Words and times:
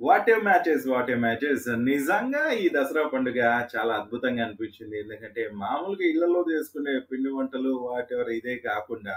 What 0.00 0.30
a 0.30 0.34
matches 0.34 0.88
what 0.88 1.10
a 1.10 1.14
matches 1.14 1.64
నిజంగా 1.78 2.52
ఈ 2.52 2.68
దసరా 2.68 3.02
పండుగ 3.08 3.40
చాలా 3.76 3.94
అద్భుతంగా 3.94 4.44
అనిపించింది. 4.44 5.00
ఎందుకంటే 5.00 5.50
మామూలుగా 5.54 6.08
ఇళ్ళలో 6.10 6.44
చేసుకునే 6.52 7.00
పిండి 7.00 7.30
వంటలు 7.30 7.68
వాట్ 7.68 8.12
ఎవర్ 8.12 8.30
ఇదే 8.30 8.56
కాకుండా 8.56 9.16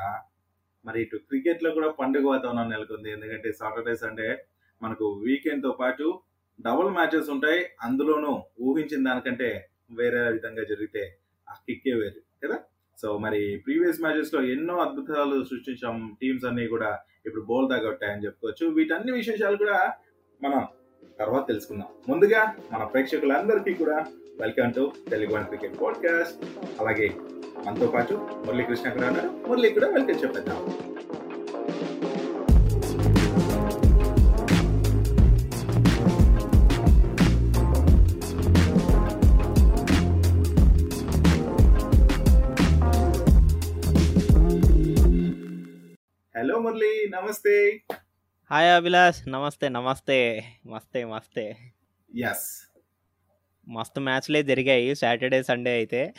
మరి 0.86 1.02
ఇటు 1.02 1.17
క్రికెట్లో 1.17 1.71
కూడా 1.71 1.89
పండుగ 1.91 2.25
వాతావరణం 2.28 2.70
నెలకొంది. 2.70 3.12
ఎందుకంటే 3.12 3.52
సాటర్డే 3.52 3.96
సండే 3.96 4.44
మనకు 4.81 5.21
వీకెండ్తో 5.25 5.71
పాటు 5.71 6.20
డబుల్ 6.62 6.89
మ్యాచెస్ 6.89 7.29
ఉంటాయి. 7.29 7.66
అందులోనూ 7.82 8.43
ఊహించిన 8.61 9.09
దానికంటే 9.09 9.68
వేరే 9.91 10.32
విధంగా 10.32 10.63
జరిగితే 10.63 11.18
ఆ 11.50 11.54
కిక్కే 11.54 11.93
వేరు 11.93 12.48
కదా? 12.48 12.59
సో 13.02 13.18
మరి 13.18 13.57
ప్రీవియస్ 13.66 14.02
మ్యాచెస్లో 14.02 14.41
ఎన్నో 14.41 14.77
అద్భుతాలు 14.77 15.43
సృష్టించాం. 15.43 16.18
టీమ్స్ 16.21 16.45
అన్నీ 16.45 16.68
కూడా 16.68 17.00
ఇప్పుడు 17.25 17.43
బోల్ 17.43 17.70
దాగొట్టాయని 17.70 18.25
చెప్పుకోవచ్చు. 18.25 18.68
వీటన్ని 18.68 19.11
విశేషాలు 19.11 19.57
కూడా 19.57 19.93
మనం 20.44 20.66
తర్వాత 21.20 21.48
తెలుసుకుందాం. 21.48 21.88
ముందుగా 22.09 22.55
మన 22.72 22.84
ప్రేక్షకులందరికీ 22.84 23.73
కూడా 23.73 24.05
welcome 24.40 24.73
to 24.73 24.91
Telugu 25.09 25.36
one 25.36 25.45
cricket 25.45 25.82
podcast. 25.82 26.45
అలాగే 26.82 27.16
మనతో 27.66 27.88
పాటు 27.88 28.13
మురళీకృష్ణ 28.46 28.90
కూడా 28.90 29.08
ఉన్నారు. 29.08 29.30
మురళి 29.48 29.70
కూడా 29.70 29.88
వెల్కమ్ 29.88 30.23
చెప్పేద్దాం. 30.23 30.73
హలో 46.38 46.60
మురళి 46.60 47.10
నమస్తే. 47.10 47.82
హాయ్ 48.52 48.76
అభిలాష్ 48.76 49.32
నమస్తే 49.32 49.70
నమస్తే 49.70 50.44
మస్తే 50.66 51.05
మస్తే. 51.05 51.58
ఎస్ 52.18 52.74
మస్తు 53.70 53.99
మ్యాచ్లే 53.99 54.43
జరిగాయి 54.43 54.96
సాటర్డే 54.96 55.43
సండే 55.43 55.71
అయితే. 55.71 56.13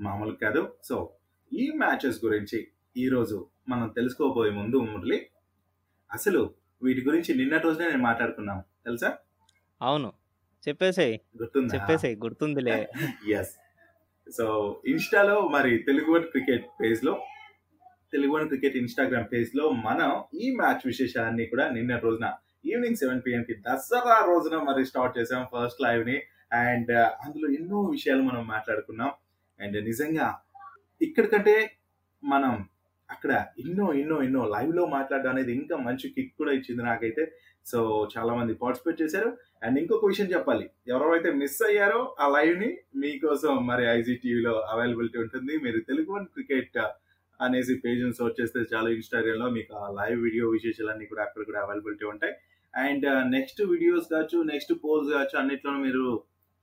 మామూలు 0.00 0.32
కాదు. 0.32 0.74
సో 0.84 1.10
ఈ 1.52 1.72
మ్యాచెస్ 1.76 2.24
గురించి 2.24 2.68
ఈ 2.96 3.08
రోజు 3.08 3.46
మనం 3.68 3.88
తెలుసుకోబోయే 3.88 4.50
ముందు 4.50 4.76
మురళి 4.76 5.26
అసలు 6.12 6.54
వీటి 6.82 7.00
గురించి 7.00 7.34
నిన్నటి 7.34 7.64
రోజునే 7.64 7.86
నేను 7.86 8.02
మాట్లాడుకున్నాం. 8.02 8.60
తెలుసా? 8.60 9.18
అవును. 9.82 10.12
చెప్పేసేయ్. 10.68 11.18
గుర్తుందా? 11.42 11.74
చెప్పేసేయ్ 11.74 12.16
గుర్తుందిలే. 12.16 12.88
ఎస్ 13.40 13.50
సో 14.36 14.80
ఇన్స్టాలో 14.86 15.48
మరి 15.48 15.78
తెలుగు 15.78 16.20
క్రికెట్ 16.20 16.66
పేజ్లో 16.82 17.26
తెలుగు 18.12 18.32
వన్ 18.32 18.48
క్రికెట్ 18.48 18.76
ఇన్స్టాగ్రామ్ 18.76 19.26
పేజ్లో 19.32 19.70
మనం 19.70 20.10
ఈ 20.34 20.56
మ్యాచ్ 20.56 20.82
విశేషాలన్నీ 20.86 21.46
కూడా 21.46 21.68
నిన్న 21.68 21.96
రోజున 21.96 22.26
ఈవినింగ్ 22.66 22.96
సెవెన్ 22.96 23.22
పిఎం 23.26 23.42
కి 23.42 23.54
దసరా 23.54 24.16
రోజున 24.26 24.56
మరి 24.62 24.84
స్టార్ట్ 24.84 25.18
చేసాం 25.18 25.46
ఫస్ట్ 25.52 25.80
లైవ్ని 25.82 26.16
అండ్ 26.52 26.92
అందులో 26.92 27.48
ఎన్నో 27.48 27.80
విషయాలు 27.82 28.22
మనం 28.22 28.46
మాట్లాడుకున్నాం. 28.46 29.12
అండ్ 29.60 29.84
నిజంగా 29.84 30.26
ఇక్కడికంటే 31.02 31.54
మనం 32.22 32.52
అక్కడ 33.10 33.32
ఎన్నో 33.58 33.92
ఎన్నో 33.92 34.22
ఎన్నో 34.22 34.42
లైవ్లో 34.44 34.86
మాట్లాడడం 34.86 35.30
అనేది 35.30 35.52
ఇంకా 35.52 35.76
మంచి 35.76 36.06
కిక్ 36.08 36.38
కూడా 36.38 36.52
ఇచ్చింది 36.52 36.82
నాకైతే. 36.82 37.32
సో 37.66 38.08
చాలా 38.18 38.34
మంది 38.34 38.54
పార్టిసిపేట్ 38.54 39.02
చేశారు. 39.02 39.30
అండ్ 39.62 39.78
ఇంకొక 39.78 40.06
విషయం 40.06 40.26
చెప్పాలి. 40.26 40.70
ఎవరెవరైతే 40.88 41.32
మిస్ 41.32 41.62
అయ్యారో 41.62 42.16
ఆ 42.20 42.28
లైవ్ని 42.28 42.78
మీకోసం 42.96 43.66
మరి 43.66 43.86
ఐజీ 43.86 44.14
టీవీలో 44.14 44.54
అవైలబిలిటీ 44.70 45.18
ఉంటుంది. 45.18 45.56
మీరు 45.58 45.80
తెలుగు 45.80 46.12
వన్ 46.12 46.26
క్రికెట్ 46.26 46.78
అనేసి 47.40 47.74
పేజ్ 47.84 48.02
సర్చ్ 48.18 48.40
చేస్తే 48.40 48.60
చాలా 48.72 48.88
ఇన్స్టాగ్రామ్లో 48.90 49.50
మీకు 49.50 49.72
ఆ 49.74 49.86
లైవ్ 49.90 50.18
వీడియో 50.22 50.44
విశేషాలన్నీ 50.48 51.06
కూడా 51.06 51.22
అక్కడ 51.22 51.42
కూడా 51.42 51.60
అవైలబిలిటీ 51.62 52.04
ఉంటాయి. 52.04 52.34
అండ్ 52.74 53.06
నెక్స్ట్ 53.36 53.60
వీడియోస్ 53.62 54.06
కావచ్చు 54.12 54.38
నెక్స్ట్ 54.42 54.72
పోల్స్ 54.84 55.10
కావచ్చు 55.12 55.36
అన్నిట్లో 55.38 55.72
మీరు 55.86 56.04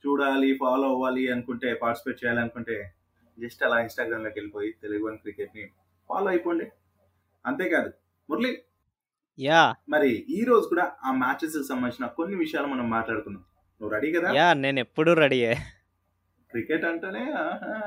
చూడాలి 0.03 0.57
ఫాలో 0.61 0.87
అవ్వాలి 0.93 1.23
అనుకుంటే 1.31 1.73
పార్టిసిపేట్ 1.73 2.21
చేయాలనుకుంటే 2.23 2.75
జస్ట్ 3.37 3.63
అలా 3.63 3.79
ఇన్స్టాగ్రామ్లోకి 3.79 4.37
వెళ్ళిపోయి 4.39 4.69
తెలుగు 4.81 5.03
వన్ 5.07 5.17
క్రికెట్ని 5.17 5.65
ఫాలో 6.09 6.27
అయిపోండి. 6.29 6.65
అంతేకాదు 7.45 7.89
మురళి. 8.29 8.51
యా 9.39 9.61
మరి 9.89 10.11
ఈ 10.29 10.43
రోజు 10.43 10.65
కూడా 10.67 10.85
ఆ 11.05 11.11
మ్యాచెస్ 11.11 11.57
సంబంధించిన 11.67 12.07
కొన్ని 12.17 12.35
విషయాలు 12.35 12.67
మనం 12.67 12.89
మాట్లాడుకుందాం. 12.89 13.43
నువ్వు 13.81 13.91
రెడీ 13.95 14.09
కదా? 14.11 14.29
యా 14.39 14.47
నేను 14.53 14.79
ఎప్పుడు 14.79 15.11
రెడీయే 15.13 15.53
క్రికెట్ 16.51 16.85
అంటేనే 16.85 17.23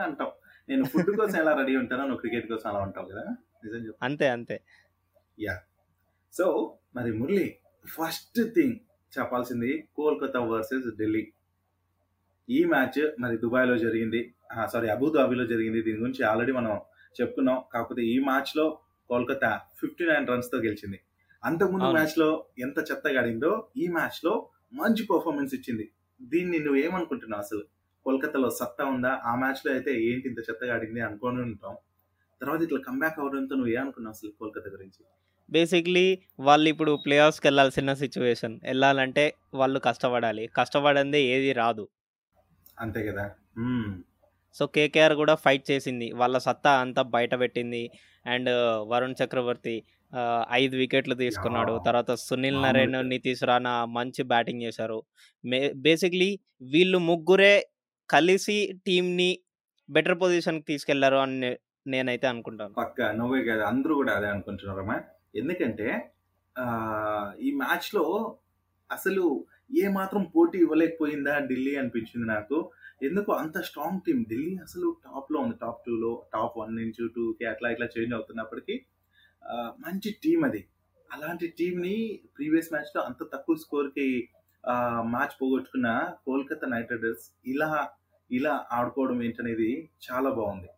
అంటావు 0.06 0.32
నేను 0.72 0.84
ఫుడ్ 0.84 1.16
కోసం 1.16 1.38
ఎలా 1.38 1.56
రెడీ 1.56 1.76
ఉంటానో 1.76 2.02
నువ్వు 2.02 2.18
క్రికెట్ 2.18 2.48
కోసం 2.48 2.70
అలా 2.70 2.80
ఉంటావు 2.80 3.06
కదా? 3.06 3.22
నిజం 3.64 3.86
చెప్పు. 3.86 4.04
అంతే 4.04 4.28
అంతే. 4.28 4.60
సో 6.34 6.76
మరి 6.96 7.12
మురళి 7.12 7.56
ఫస్ట్ 7.86 8.54
థింగ్ 8.54 8.76
చెప్పాల్సింది 9.18 9.88
కోల్కతా 9.96 10.40
వర్సెస్ 10.40 10.96
ఢిల్లీ. 10.98 11.32
ఈ 12.50 12.64
మ్యాచ్ 12.64 13.12
మరి 13.20 13.36
దుబాయ్లో 13.38 13.78
జరిగింది. 13.78 14.34
సారీ 14.72 14.88
అబుదాబిలో 14.88 15.46
జరిగింది. 15.46 15.82
దీని 15.82 15.98
గురించి 15.98 16.24
ఆల్రెడీ 16.24 16.52
మనం 16.52 16.80
చెప్పుకున్నాం. 17.20 17.62
కాకపోతే 17.72 18.02
ఈ 18.02 18.18
మ్యాచ్లో 18.18 18.78
కోల్కతా 19.08 19.60
ఫిఫ్టీ 19.80 20.06
నైన్ 20.06 20.28
రన్స్తో 20.28 20.58
గెలిచింది. 20.58 21.00
అంతకుముందు 21.44 21.84
అవును. 21.84 21.98
మ్యాచ్లో 21.98 22.46
ఎంత 22.58 22.78
చెత్తగా 22.78 23.20
ఆడిందో 23.20 23.68
ఈ 23.76 23.88
మ్యాచ్లో 23.88 24.48
మంచి 24.72 25.06
పర్ఫార్మెన్స్ 25.06 25.54
ఇచ్చింది. 25.54 25.90
దీన్ని 26.22 26.58
నువ్వు 26.58 26.76
ఏమనుకుంటున్నావు 26.76 27.42
అసలు? 27.42 27.64
కోల్కతాలో 28.04 28.50
సత్తా 28.50 28.84
ఉందా? 28.84 29.20
ఆ 29.24 29.34
మ్యాచ్లో 29.34 29.72
అయితే 29.72 30.04
ఏంటి 30.04 30.28
ఇంత 30.28 30.38
చెత్తగా 30.38 30.74
ఆడింది 30.74 31.00
అనుకొని 31.00 31.38
ఉంటాం. 31.38 31.76
తర్వాత 32.40 32.62
ఇట్లా 32.62 32.78
కంబ్యాక్ 32.78 33.20
అవడంతో 33.20 33.56
నువ్వు 33.56 33.72
ఏమనుకున్నావు 33.72 34.12
అసలు 34.12 34.30
కోల్కతా 34.38 34.70
గురించి? 34.70 35.04
బేసిక్లీ 35.50 36.18
వాళ్ళు 36.40 36.68
ఇప్పుడు 36.68 36.98
ప్లే 37.06 37.18
ఆఫ్స్కి 37.18 37.46
వెళ్ళాల్సిన 37.46 37.94
సిచ్యువేషన్ 37.94 38.60
వెళ్ళాలంటే 38.62 39.34
వాళ్ళు 39.54 39.80
కష్టపడాలి. 39.80 40.46
కష్టపడందే 40.46 41.22
ఏది 41.22 41.52
రాదు. 41.52 41.88
అంతే 42.78 43.06
కదా. 43.06 43.30
సో 44.54 44.66
కేకేఆర్ 44.66 45.14
కూడా 45.14 45.34
ఫైట్ 45.34 45.70
చేసింది. 45.70 46.12
వాళ్ళ 46.12 46.38
సత్తా 46.38 46.70
అంతా 46.80 47.02
బయట 47.02 47.34
పెట్టింది. 47.34 47.90
అండ్ 48.26 48.50
వరుణ్ 48.88 49.14
చక్రవర్తి 49.24 49.82
ఆ, 50.16 50.46
ఐదు 50.52 50.76
వికెట్లు 50.76 51.14
తీసుకున్నాడు. 51.14 51.80
తర్వాత 51.86 52.14
సునీల్ 52.14 52.62
నరేన్. 52.62 53.08
నితీష్ 53.08 53.42
రాణా 53.42 53.84
మంచి 53.84 54.22
బ్యాటింగ్ 54.22 54.62
చేశారు. 54.62 55.02
బేసిక్లీ 55.74 56.38
వీళ్ళు 56.62 56.98
ముగ్గురే 56.98 57.68
కలిసి 58.12 58.56
టీంని 58.86 59.30
బెటర్ 59.88 60.16
పొజిషన్కి 60.22 60.66
తీసుకెళ్ళారు 60.70 61.18
అని 61.24 61.50
నేనైతే 61.92 62.26
అనుకుంటాను. 62.32 62.74
పక్క 62.82 63.00
నువ్వే 63.20 63.40
కదా 63.50 63.64
అందరూ 63.72 63.94
కూడా 64.00 64.12
అదే 64.18 64.28
అనుకుంటున్నారమ్మా. 64.34 64.96
ఎందుకంటే 65.40 65.88
ఈ 67.46 67.50
మ్యాచ్లో 67.62 68.04
అసలు 68.90 69.24
ఏ 69.82 69.84
మాత్రం 69.98 70.22
పోటీ 70.34 70.56
ఇవ్వలేకపోయిందా 70.64 71.34
ఢిల్లీ 71.50 71.72
అనిపించింది 71.80 72.26
నాకు. 72.34 72.56
ఎందుకు 73.08 73.30
అంత 73.42 73.58
స్ట్రాంగ్ 73.68 74.02
టీం 74.06 74.18
ఢిల్లీ 74.30 74.52
అసలు 74.66 74.88
టాప్లో 75.06 75.38
ఉంది. 75.44 75.56
టాప్ 75.62 75.80
టూలో 75.86 76.12
టాప్ 76.34 76.58
వన్ 76.60 76.74
నుంచి 76.80 77.08
టూకి 77.16 77.44
అట్లా 77.52 77.68
ఇట్లా 77.74 77.88
చేంజ్ 77.94 78.14
అవుతున్నప్పటికీ 78.18 78.76
మంచి 79.86 80.10
టీం 80.24 80.40
అది. 80.48 80.60
అలాంటి 81.10 81.46
టీంని 81.58 81.96
ప్రీవియస్ 82.36 82.70
మ్యాచ్లో 82.74 83.00
అంత 83.08 83.22
తక్కువ 83.32 83.56
స్కోర్కి 83.64 84.06
మ్యాచ్ 85.14 85.34
పోగొట్టుకున్న 85.40 85.88
కోల్కతా 86.26 86.66
నైట్ 86.74 86.92
రైడర్స్ 86.94 87.24
ఇలా 87.52 87.70
ఇలా 88.32 88.64
ఆడుకోవడం 88.72 89.22
ఏంటనేది 89.22 89.90
చాలా 90.06 90.30
బాగుంది. 90.30 90.68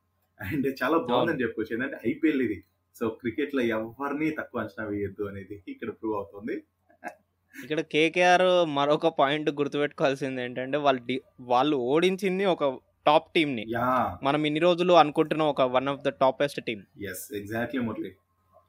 అండ్ 0.41 0.69
చాలా 0.83 0.99
బాగుందని 0.99 1.43
చెప్పుకోవచ్చు. 1.43 1.73
ఏంటంటే 1.77 1.99
ఐపీఎల్ 2.09 2.43
ఇది. 2.43 2.65
సో 2.97 3.09
క్రికెట్లో 3.09 3.63
ఎవరిని 3.63 4.31
తక్కువ 4.31 4.61
అంచనా 4.61 4.85
వేయొద్దు 4.89 5.23
అనేది 5.23 5.63
ఇక్కడ 5.69 5.91
ప్రూవ్ 5.91 6.17
అవుతుంది. 6.17 6.63
ఇక్కడ 7.55 7.81
కేకేఆర్ 7.81 8.67
మరొక 8.69 9.09
పాయింట్ 9.09 9.51
గుర్తుపెట్టుకోవాల్సింది 9.51 10.43
ఏంటంటే 10.43 10.77
వాళ్ళు 10.77 11.21
వాళ్ళు 11.41 11.77
ఓడించింది 11.77 12.45
ఒక 12.45 12.65
టాప్ 13.07 13.33
టీంని 13.35 13.65
యా. 13.69 14.19
మనం 14.23 14.47
ఇన్ని 14.47 14.61
రోజులు 14.61 14.93
అనుకుంటున్న 14.93 15.43
ఒక 15.43 15.63
one 15.63 15.89
of 15.89 16.01
the 16.01 16.09
toppest 16.09 16.61
team 16.67 16.81
yes 17.11 17.25
exactly 17.35 17.81
Murali. 17.81 18.13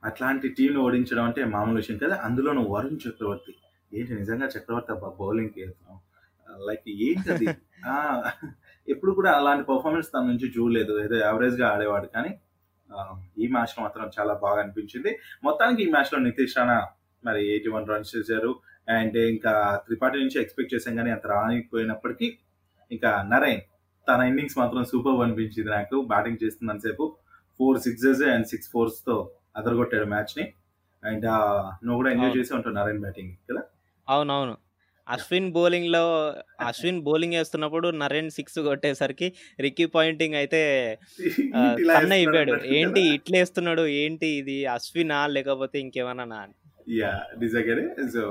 అట్లాంటి 0.03 0.47
టీంను 0.49 0.79
ఓడించడం 0.81 1.23
అంటే 1.23 1.43
మామూలు 1.45 1.75
విషయం 1.75 1.97
కదా. 1.97 2.15
అందులోనూ 2.23 2.61
వరుణ్ 2.61 2.99
చక్రవర్తి. 3.09 3.53
ఏంటి 3.93 4.15
నిజంగా 4.15 4.45
చక్రవర్తి 4.45 4.91
అబ్బా 4.91 5.09
బౌలింగ్ 5.19 5.59
లైక్ 6.67 6.89
ఏంటది? 6.89 7.47
ఆ, 7.85 7.95
ఎప్పుడు 8.89 9.11
కూడా 9.11 9.31
అలాంటి 9.31 9.63
పర్ఫార్మెన్స్ 9.63 10.09
తన 10.09 10.19
నుంచి 10.19 10.53
చూడలేదు. 10.59 11.03
ఏదో 11.03 11.15
యావరేజ్గా 11.15 11.69
ఆడేవాడు. 11.69 12.05
కానీ 12.05 12.39
ఈ 13.43 13.47
మ్యాచ్లో 13.47 13.83
మాత్రం 13.83 14.11
చాలా 14.19 14.33
బాగా 14.33 14.61
అనిపించింది. 14.61 15.17
మొత్తానికి 15.43 15.83
ఈ 15.83 15.91
మ్యాచ్లో 15.91 16.19
నితీష్ 16.19 16.57
రాణా 16.57 16.87
మరి 17.25 17.47
ఎయిటీ 17.49 17.69
వన్ 17.69 17.87
రన్స్ 17.87 18.15
చేశారు. 18.15 18.55
అండ్ 18.89 19.17
ఇంకా 19.17 19.81
త్రిపాఠి 19.85 20.19
నుంచి 20.19 20.41
ఎక్స్పెక్ట్ 20.41 20.73
చేశాం 20.73 20.95
కానీ 20.95 21.11
అంత 21.11 21.27
రానిపోయినప్పటికీ 21.27 22.37
ఇంకా 22.91 23.21
నరైన్ 23.21 23.61
తన 24.07 24.21
ఇన్నింగ్స్ 24.21 24.57
మాత్రం 24.57 24.83
సూపర్ 24.83 25.21
అనిపించింది 25.21 25.69
నాకు. 25.69 26.01
బ్యాటింగ్ 26.01 26.37
చేస్తున్నంతసేపు 26.43 27.15
ఫోర్ 27.59 27.79
సిక్సెస్ 27.79 28.21
అండ్ 28.21 28.47
సిక్స్ 28.47 28.69
ఫోర్స్తో 28.73 29.31
అదరగొట్టాడు 29.55 30.05
మ్యాచ్ని. 30.05 30.53
అండ్ 31.03 31.25
నువ్వు 31.85 31.95
కూడా 31.95 32.11
ఎంజాయ్. 32.11 32.37
చేసి 32.37 32.55
ఉంటావు 32.55 32.75
నరైన్ 32.75 32.99
బ్యాటింగ్ 32.99 33.35
కదా? 33.51 33.61
అవునవును. 34.09 34.54
అశ్విన్ 35.07 35.51
బౌలింగ్లో 35.51 36.33
అశ్విన్ 36.59 37.01
బౌలింగ్ 37.01 37.33
వేస్తున్నప్పుడు 37.33 37.89
నరేన్ 37.89 38.29
సిక్స్ 38.29 38.59
కొట్టేసరికి 38.59 39.33
రిక్కీ 39.59 39.85
పాయింటింగ్ 39.85 40.35
అయితే 40.35 40.61
ఆ, 41.55 41.75
కన్న 41.93 42.13
వేస్తున్నాడు 42.13 42.65
ఏంటి 42.65 43.01
కదా. 43.01 43.13
ఇట్లా 43.13 43.37
వేస్తున్నాడు? 43.37 43.81
ఏంటి 43.81 44.27
ఇది? 44.27 44.65
అశ్వినా 44.65 45.27
లేకపోతే 45.27 45.79
ఇంకేమన్నా 45.79 46.47
యా 46.89 47.25
నిజంగానే. 47.37 48.09
సో 48.11 48.23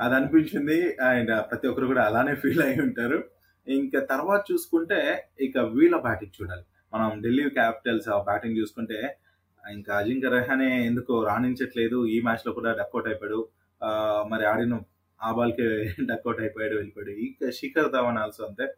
అది 0.00 0.14
అనిపించింది. 0.14 0.96
అండ్ 1.02 1.50
ప్రతి 1.50 1.68
ఒక్కరు 1.68 1.86
కూడా 1.86 2.02
అలానే 2.04 2.34
ఫీల్ 2.34 2.62
అయి 2.62 2.80
ఉంటారు. 2.80 3.24
ఇంకా 3.66 4.00
తర్వాత 4.00 4.44
చూసుకుంటే 4.52 5.00
ఇక 5.40 5.58
వీళ్ళ 5.58 5.96
బ్యాటింగ్ 5.96 6.42
చూడాలి. 6.42 6.62
మనం 6.92 7.22
ఢిల్లీ 7.22 7.50
క్యాపిటల్స్ 7.50 8.08
బ్యాటింగ్ 8.24 8.58
చూసుకుంటే 8.58 9.16
ఇంకా 9.64 9.96
అజింక్య 9.96 10.28
రహానే 10.28 10.86
ఎందుకో 10.86 11.22
రాణించట్లేదు. 11.22 12.06
ఈ 12.06 12.20
మ్యాచ్లో 12.20 12.52
కూడా 12.52 12.72
డక్అవుట్ 12.72 13.08
అయిపోయాడు. 13.08 13.48
ఆ, 13.82 13.90
మరి 14.28 14.46
ఆడిన 14.46 14.74
ఆ 15.22 15.32
బాల్కి 15.32 15.62
డక్అవుట్ 16.04 16.40
అయిపోయాడు 16.40 16.74
వెళ్ళిపోయాడు. 16.74 17.10
ఇంకా 17.10 17.50
శిఖర్ 17.50 17.92
ధవన్ 17.92 18.18
ఆల్సో 18.18 18.44
అంతే. 18.44 18.74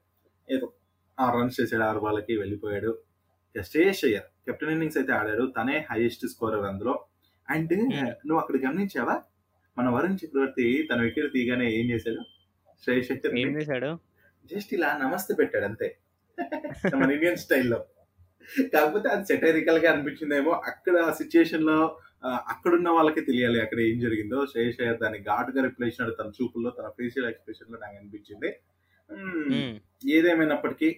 ఏదో 0.50 0.72
ఆ 1.20 1.40
రన్స్ 1.40 1.60
చేసాడు 1.60 1.82
ఆరు 1.82 1.98
బాల్కి 1.98 2.36
వెళ్ళిపోయాడు. 2.36 2.98
ఇక 3.56 3.62
శ్రేయస్ 3.62 4.04
అయ్యర్ 4.04 4.22
కెప్టెన్ 4.22 4.70
ఇన్నింగ్స్ 4.70 4.98
అయితే 4.98 5.12
ఆడాడు. 5.12 5.52
తనే 5.60 5.86
హైయెస్ట్ 5.90 6.26
స్కోరర్ 6.26 6.64
అందులో. 6.64 7.04
And 7.50 7.72
Hmm. 7.72 8.04
నువ్వు 8.04 8.38
అక్కడ 8.38 8.56
గమనించావా? 8.56 9.22
మన 9.78 9.88
వరుణ్ 9.88 10.18
చక్రవర్తి 10.26 10.88
తన 10.92 11.00
వికెట్ 11.00 11.32
తీయగానే 11.32 11.72
ఏం 11.72 11.90
చేశాడు? 11.90 12.22
శ్రేయస్ 12.84 13.10
అయ్యర్ 13.10 13.38
ఏం 13.38 13.56
చేశాడు? 13.56 13.98
జస్ట్ 14.46 14.74
ఇలా 14.74 14.98
నమస్తే 15.02 15.34
పెట్టాడు 15.34 15.64
అంతే. 15.64 15.98
మన 17.02 17.12
ఇండియన్ 17.12 17.36
స్టైల్లో 17.36 17.84
కాకపోతే 18.74 19.08
అది 19.08 19.24
సెటైరికల్గా 19.24 19.92
అనిపించిందేమో 19.92 20.50
అక్కడ 20.50 20.96
ఆ 20.96 21.12
సిచ్యుయేషన్లో 21.12 21.98
అక్కడున్న 22.52 22.88
వాళ్ళకి 22.96 23.22
తెలియాలి 23.28 23.58
అక్కడ 23.64 23.80
ఏం 23.88 23.96
జరిగిందో. 24.04 24.38
శ్రేయస్ 24.50 24.78
అయ్యర్ 24.82 25.00
దాన్ని 25.02 25.18
ఘాటుగా 25.30 25.62
రిప్లై 25.66 25.88
ఇచ్చినాడు 25.90 26.12
తన 26.20 26.28
చూపుల్లో 26.38 26.70
తన 26.78 26.88
ఫేషియల్ 26.98 27.28
ఎక్స్ప్రెషన్లో 27.30 27.78
నాకు 27.82 27.96
అనిపించింది. 28.00 28.50
ఏదేమైనప్పటికీ 30.16 30.88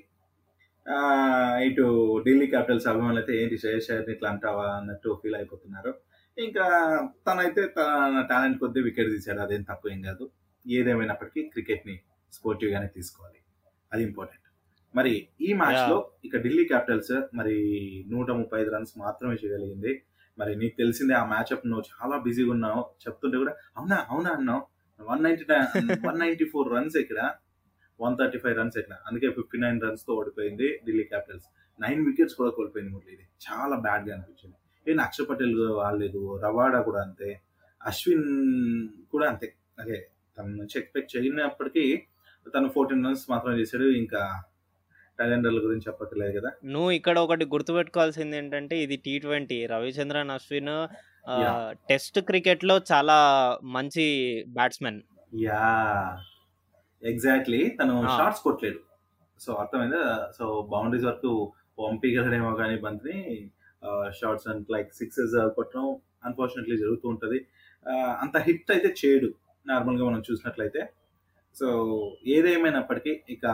ఇటు 1.69 1.84
ఢిల్లీ 2.26 2.46
క్యాపిటల్స్ 2.52 2.87
అభిమానులు 2.90 3.20
అయితే 3.23 3.32
ఏంటి 3.43 3.56
శ్రేయస్ 3.62 3.88
అయ్యర్ని 3.90 4.12
ఇట్లా 4.17 4.28
అంటావా 4.34 4.67
అన్నట్టు 4.81 5.11
ఫీల్ 5.23 5.37
అయిపోతున్నారు. 5.40 5.93
ఇంకా 6.38 6.64
తనైతే 7.28 7.62
తన 7.76 8.20
టాలెంట్ 8.31 8.58
కొద్దీ 8.62 8.81
వికెట్ 8.88 9.11
తీశాడు. 9.14 9.40
అదేం 9.46 9.62
తప్పు 9.70 9.87
ఏం 9.94 10.00
కాదు. 10.08 10.25
ఏదేమైనప్పటికీ 10.67 11.43
క్రికెట్ని 11.55 11.96
స్పోర్టివ్ 12.32 12.73
గానే 12.75 12.88
తీసుకోవాలి. 12.96 13.40
అది 13.93 14.02
ఇంపార్టెంట్ 14.08 14.43
మరి 14.94 15.14
ఈ 15.46 15.50
మ్యాచ్లో 15.61 15.96
ఇక 16.26 16.37
ఢిల్లీ 16.44 16.64
క్యాపిటల్స్ 16.73 17.14
మరి 17.38 17.56
నూట 18.12 18.28
ముప్పై 18.40 18.58
ఐదు 18.62 18.70
రన్స్ 18.75 18.93
మాత్రమే 19.05 19.34
చేయగలిగింది. 19.43 19.93
మరి 20.38 20.56
నీకు 20.56 20.77
తెలిసిందే 20.79 21.15
ఆ 21.15 21.25
మ్యాచ్అప్ 21.25 21.67
నువ్వు 21.67 21.85
చాలా 21.93 22.23
బిజీగా 22.23 22.50
ఉన్నావు. 22.50 22.81
చెప్తుంటే 23.05 23.37
కూడా 23.38 23.55
అవునా 23.77 24.06
అవునా 24.11 24.31
అన్నావు. 24.31 24.62
One 25.03 25.23
ninety 25.23 25.44
one 26.06 26.19
ninety 26.21 26.44
four 26.44 26.73
runs 26.73 26.97
ఇక్కడ 26.97 27.31
వన్ 28.00 28.17
థర్టీ 28.19 28.38
ఫైవ్ 28.38 28.56
రన్స్ 28.59 28.79
ఎక్కడ 28.79 28.97
అందుకే 29.06 29.31
ఫిఫ్టీ 29.31 29.59
నైన్ 29.59 29.81
రన్స్తో 29.81 30.15
ఓడిపోయింది 30.15 30.81
ఢిల్లీ 30.87 31.05
క్యాపిటల్స్. 31.05 31.47
నైన్ 31.81 32.06
వికెట్స్ 32.06 32.35
కూడా 32.35 32.50
కోల్పోయింది 32.50 32.93
మురళి 32.93 33.12
ఇది. 33.12 33.29
చాలా 33.47 33.77
బ్యాడ్గా 33.77 34.15
అనిపించింది. 34.15 34.56
ఈవెన్ 34.88 35.00
అక్షర్ 35.00 35.29
పటేల్ 35.29 35.71
ఆడలేదు 35.73 36.41
రవాడా 36.43 36.83
కూడా 36.83 37.03
అంతే. 37.03 37.41
అశ్విన్ 37.87 38.88
కూడా 39.11 39.29
అంతే. 39.29 39.55
అదే 39.79 40.09
తన 40.38 40.44
నుంచి 40.44 40.79
ఎక్స్పెక్ట్ 40.79 41.17
చేయనప్పటికీ 41.17 42.03
తను 42.55 42.69
ఫోర్టీన్ 42.69 43.06
రన్స్ 43.06 43.31
మాత్రం 43.31 43.59
చేశాడు. 43.59 43.85
ఇంకా 43.85 44.43
టాలెండర్ల 45.19 45.59
గురించి 45.59 45.85
చెప్పట్లేదు 45.89 46.33
కదా? 46.39 46.51
నువ్వు 46.65 46.91
ఇక్కడ 46.91 47.19
ఒకటి 47.19 47.45
గుర్తుపెట్టుకోవాల్సింది 47.45 48.37
ఏంటంటే 48.37 48.79
ఇది 48.79 48.97
T 48.97 49.19
twenty 49.19 49.67
Ravichandran 49.67 50.31
Ashwin. 50.31 50.75
Test 51.89 52.19
క్రికెట్లో 52.21 52.81
చాలా 52.93 53.19
మంచి 53.65 54.05
బ్యాట్స్మెన్. 54.49 55.01
యా. 55.43 55.63
ఎగ్జాక్ట్లీ 57.03 57.69
తను. 57.69 57.95
షార్ట్స్ 58.17 58.43
కొట్టలేడు 58.43 58.81
సో 59.41 59.53
అర్థమైందా? 59.53 60.05
సో 60.39 60.69
బౌండరీస్ 60.73 61.05
వరకు 61.05 61.53
పంపించగలడేమో 61.79 62.55
కానీ 62.55 62.77
బంతిని 62.77 63.19
షార్ట్స్ 64.19 64.49
అండ్ 64.49 64.71
లైక్ 64.71 64.95
సిక్సెస్ 64.95 65.35
కొట్టడం 65.57 65.97
అన్ఫార్చునేట్లీ 66.25 66.77
జరుగుతూ 66.77 67.09
ఉంటుంది. 67.09 67.39
అంత 68.21 68.37
హిట్ 68.37 68.71
అయితే 68.71 68.95
చేయడు 69.01 69.29
నార్మల్గా 69.67 70.05
మనం 70.05 70.23
చూసినట్లయితే. 70.31 70.83
సో 71.57 71.67
ఏదేమైనప్పటికీ 72.27 73.12
ఇక 73.31 73.47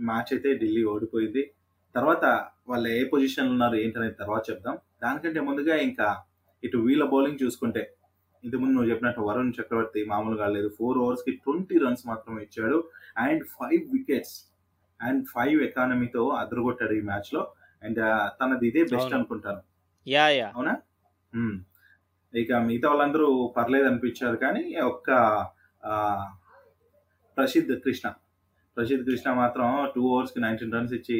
మ్యాచ్ 0.00 0.32
అయితే 0.32 0.54
ఢిల్లీ 0.58 0.84
ఓడిపోయింది. 0.84 1.50
తర్వాత 1.94 2.24
వాళ్ళు 2.68 2.88
ఏ 2.88 3.04
పొజిషన్ 3.04 3.48
ఉన్నారు 3.48 3.74
ఏంటనేది 3.74 4.14
తర్వాత 4.14 4.50
చెప్దాం. 4.50 4.78
దానికంటే 5.02 5.40
ముందుగా 5.40 5.76
ఇంకా 5.76 6.22
ఇటు 6.64 6.78
వీళ్ళ 6.78 7.04
బౌలింగ్ 7.04 7.42
చూసుకుంటే 7.42 7.96
ఇంతకుముందు 8.44 8.72
నువ్వు 8.72 8.90
చెప్పినట్టు 8.90 9.20
వరుణ్ 9.20 9.52
చక్రవర్తి 9.60 10.04
మామూలుగా 10.04 10.46
లేదు. 10.46 10.68
ఫోర్ 10.78 10.98
ఓవర్స్కి 10.98 11.32
ట్వంటీ 11.36 11.78
రన్స్ 11.78 12.06
మాత్రమే 12.06 12.42
ఇచ్చాడు. 12.42 12.88
And 13.16 13.44
five 13.44 13.82
wickets 13.92 14.54
and 15.02 15.24
five 15.34 15.62
ఎకానమీతో 15.62 16.28
అదరగొట్టాడు 16.28 16.92
ఈ 16.92 17.00
మ్యాచ్లో 17.00 17.52
అండ్ 17.82 18.00
తనది 18.40 18.68
ఇదే 18.68 18.82
బెస్ట్. 18.82 19.14
అనుకుంటాను. 19.14 19.62
Yeah 20.08 20.28
yeah. 20.28 20.52
అవునా. 20.54 20.74
ఇక 22.34 22.52
మిగతా 22.52 22.88
వాళ్ళందరూ 22.88 23.54
పర్లేదు 23.56 23.86
అనిపించారు 23.86 24.36
కానీ 24.36 24.74
ఒక్క 24.74 25.10
ప్రసిద్ధ్ 27.36 27.80
కృష్ణ. 27.80 28.12
ప్రసిద్ధ్ 28.76 29.04
కృష్ణ 29.06 29.32
మాత్రం 29.32 29.68
టూ 29.94 30.02
ఓవర్స్కి 30.12 30.40
నైన్టీన్ 30.40 30.72
రన్స్ 30.72 30.94
ఇచ్చి 30.94 31.18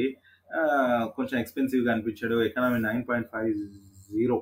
కొంచెం 1.15 1.35
ఎక్స్పెన్సివ్గా 1.39 1.91
అనిపించాడు. 1.93 2.35
Economy 2.43 2.79
nine 2.79 3.03
point 3.09 3.29
five 3.31 3.51
zero 4.09 4.37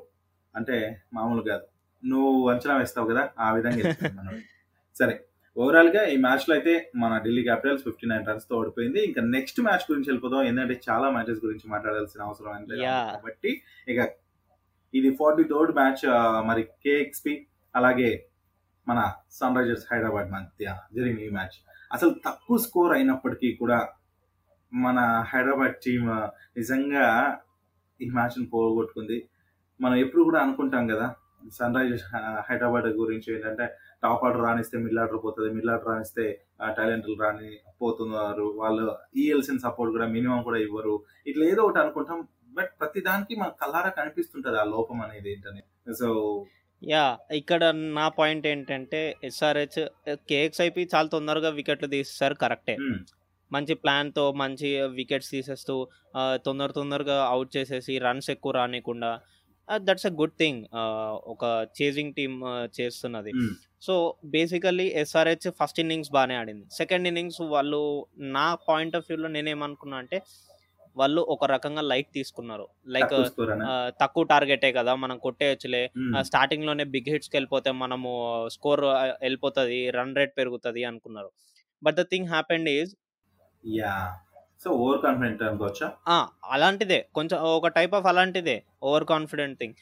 అంటే 0.55 0.77
మామూలు 1.13 1.41
కాదు. 1.41 1.65
నువ్వు 2.03 2.49
అంచనా 2.49 2.73
వేస్తావు 2.77 3.07
కదా 3.11 3.23
ఆ 3.39 3.49
విధంగా 3.51 3.83
మనోడు. 4.17 4.41
సరే 4.99 5.15
ఓవరాల్గా 5.57 6.01
ఈ 6.03 6.15
మ్యాచ్లో 6.17 6.53
అయితే 6.55 6.73
మన 6.95 7.13
ఢిల్లీ 7.17 7.43
క్యాపిటల్స్ 7.43 7.83
ఫిఫ్టీ 7.83 8.05
నైన్ 8.07 8.25
రన్స్తో 8.27 8.53
ఓడిపోయింది. 8.57 8.99
ఇంకా 8.99 9.21
నెక్స్ట్ 9.35 9.59
మ్యాచ్ 9.61 9.85
గురించి 9.89 10.09
వెళ్ళిపోదాం. 10.09 10.43
ఎందుకంటే 10.43 10.75
చాలా 10.89 11.07
మ్యాచెస్ 11.09 11.39
గురించి 11.45 11.65
మాట్లాడాల్సిన 11.67 12.21
అవసరం 12.21 12.67
Yeah. 12.83 13.05
కాబట్టి 13.13 13.51
ఇక 13.87 13.99
ఇది 14.93 15.09
ఫార్టీ 15.15 15.43
థర్డ్ 15.43 15.73
మ్యాచ్ 15.75 16.03
మరి 16.45 16.63
కేఎక్స్పి 16.85 17.33
అలాగే 17.75 18.09
మన 18.87 18.99
సన్ 19.31 19.57
రైజర్స్ 19.57 19.85
హైదరాబాద్ 19.91 20.29
మధ్య 20.31 20.65
జరిగిన 20.93 21.19
ఈ 21.19 21.29
మ్యాచ్ 21.29 21.57
అసలు 21.93 22.13
తక్కువ 22.25 22.57
స్కోర్ 22.57 22.93
అయినప్పటికీ 22.97 23.49
కూడా 23.55 23.79
మన 24.71 24.99
హైదరాబాద్ 25.31 25.75
టీం 25.85 26.03
నిజంగా 26.59 27.05
ఈ 27.99 28.05
మ్యాచ్ను 28.09 28.45
పోగొట్టుకుంది. 28.53 29.17
మనం 29.81 29.95
ఎప్పుడు 29.95 30.23
కూడా 30.23 30.39
అనుకుంటాం 30.39 30.85
కదా 30.87 31.07
సన్ 31.57 31.75
రైజర్స్ 31.75 32.05
హైదరాబాద్ 32.49 32.87
గురించి 33.01 33.27
ఏంటంటే 33.35 33.65
టాప్ 34.03 34.23
ఆర్డర్ 34.25 34.43
రాణిస్తే 34.43 34.75
మిడిల్ 34.83 34.99
ఆర్డర్ 34.99 35.19
పోతుంది 35.25 35.49
మిడిల్ 35.55 35.71
ఆర్డర్ 35.71 35.89
రాణిస్తే 35.91 36.25
టాలెంట్లు 36.77 37.15
రాని 37.23 37.49
పోతున్నారు. 37.81 38.45
వాళ్ళు 38.61 38.85
ఇవ్వాల్సిన 39.15 39.57
సపోర్ట్ 39.57 39.91
కూడా 39.95 40.07
మినిమం 40.07 40.41
కూడా 40.43 40.59
ఇవ్వరు. 40.67 40.95
ఇట్లా 41.27 41.45
ఏదో 41.45 41.61
ఒకటి 41.63 41.79
అనుకుంటాం. 41.79 42.19
బట్ 42.57 42.71
ప్రతి 42.79 43.01
దానికి 43.01 43.33
మన 43.41 43.51
కల్లారా 43.61 43.91
కనిపిస్తుంటుంది 43.99 44.57
ఆ 44.59 44.65
లోపం 44.75 44.97
అనేది 45.01 45.29
ఏంటని 45.33 45.61
సో 45.99 46.07
యా 46.83 47.03
ఇక్కడ 47.31 47.63
నా 47.97 48.05
పాయింట్ 48.17 48.45
ఏంటంటే 48.47 49.01
ఎస్ఆర్హెచ్ 49.23 49.79
కేఎక్స్ఐపి 50.29 50.83
చాలా 50.95 51.07
తొందరగా 51.07 51.49
వికెట్లు 51.49 51.87
తీసేసారు 51.87 52.35
కరెక్టే. 52.35 52.75
మంచి 53.51 53.73
ప్లాన్తో 53.73 54.25
మంచి 54.33 54.69
వికెట్స్ 54.99 55.31
తీసేస్తూ 55.31 55.75
తొందర 56.45 56.69
తొందరగా 56.71 57.17
అవుట్ 57.25 57.51
చేసేసి 57.57 57.93
రన్స్ 57.97 58.29
ఎక్కువ 58.29 58.51
రానికుండా 58.51 59.11
దట్స్ 59.67 60.05
ఎ 60.05 60.11
గుడ్ 60.11 60.37
థింగ్ 60.39 60.61
ఒక 61.33 61.43
చేజింగ్ 61.81 62.13
టీమ్ 62.13 62.37
చేస్తున్నది. 62.79 63.31
So 63.81 63.93
basically 64.25 64.87
SRH 65.03 65.47
first 65.59 65.79
innings 65.79 66.11
బాగానే 66.11 66.35
ఆడింది. 66.35 66.65
సెకండ్ 66.71 67.07
ఇన్నింగ్స్ 67.07 67.41
వాళ్ళు 67.41 67.81
నా 68.37 68.47
పాయింట్ 68.69 68.95
ఆఫ్ 68.95 69.07
వ్యూలో 69.09 69.29
నేనేమనుకున్నా 69.29 69.97
అంటే 69.97 70.19
వాళ్ళు 70.95 71.21
ఒక 71.33 71.45
రకంగా 71.53 71.83
లైట్ 71.91 72.09
తీసుకున్నారు. 72.17 72.65
లైక్ 72.95 73.13
తక్కువ 74.01 74.23
టార్గెటే 74.31 74.69
కదా 74.77 74.93
మనం 75.03 75.17
కొట్టేయచ్చులే. 75.25 75.83
స్టార్టింగ్లోనే 76.29 76.85
బిగ్ 76.95 77.09
హిట్స్కి 77.13 77.35
వెళ్ళిపోతే 77.37 77.71
మనము 77.83 78.09
స్కోర్ 78.55 78.83
వెళ్ళిపోతుంది 79.25 79.79
రన్ 79.97 80.17
రేట్ 80.19 80.33
పెరుగుతుంది 80.39 80.83
అనుకున్నారు. 80.91 81.31
But 81.81 81.97
the 82.01 82.05
thing 82.11 82.29
happened 82.33 82.69
is 82.75 82.91
yeah. 83.63 83.95
So 84.63 84.69
over 84.83 84.99
confident 85.05 85.41
అనుకోవచ్చా? 85.47 85.87
అలాంటిదే. 86.55 86.99
కొంచెం 87.17 87.37
ఒక 87.57 87.71
టైప్ 87.77 87.95
ఆఫ్ 87.97 88.05
అలాంటిదే 88.11 88.57
over 88.83 89.05
confident 89.13 89.57
thing. 89.61 89.75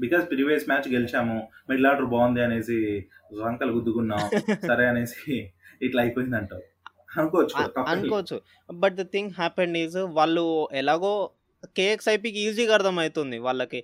Because 0.00 0.24
previous 0.30 0.64
match 0.70 0.88
గెలిచాము 0.94 1.36
middle 1.68 1.86
order 1.90 2.08
బాగుంది 2.14 2.40
అనేసి 2.46 2.78
రంకలు 3.44 3.72
గుద్దుకున్నాం 3.76 4.22
సరే 4.70 4.86
అనేసి 4.90 5.36
ఇట్లా 5.86 6.00
అయిపోయింది 6.02 6.36
అంటావు 6.36 6.64
అనుకోవచ్చు 7.20 7.56
కూడా, 7.56 8.36
but 8.82 8.96
the 9.00 9.04
thing 9.14 9.32
happened 9.40 9.78
is 9.78 9.98
వాళ్ళు 10.18 10.44
ఎలాగో 10.82 11.12
కేఎక్స్ఐపికి 11.76 12.38
ఈజీగా 12.38 12.72
అర్థమవుతుంది 12.74 13.36
వాళ్ళకి. 13.38 13.78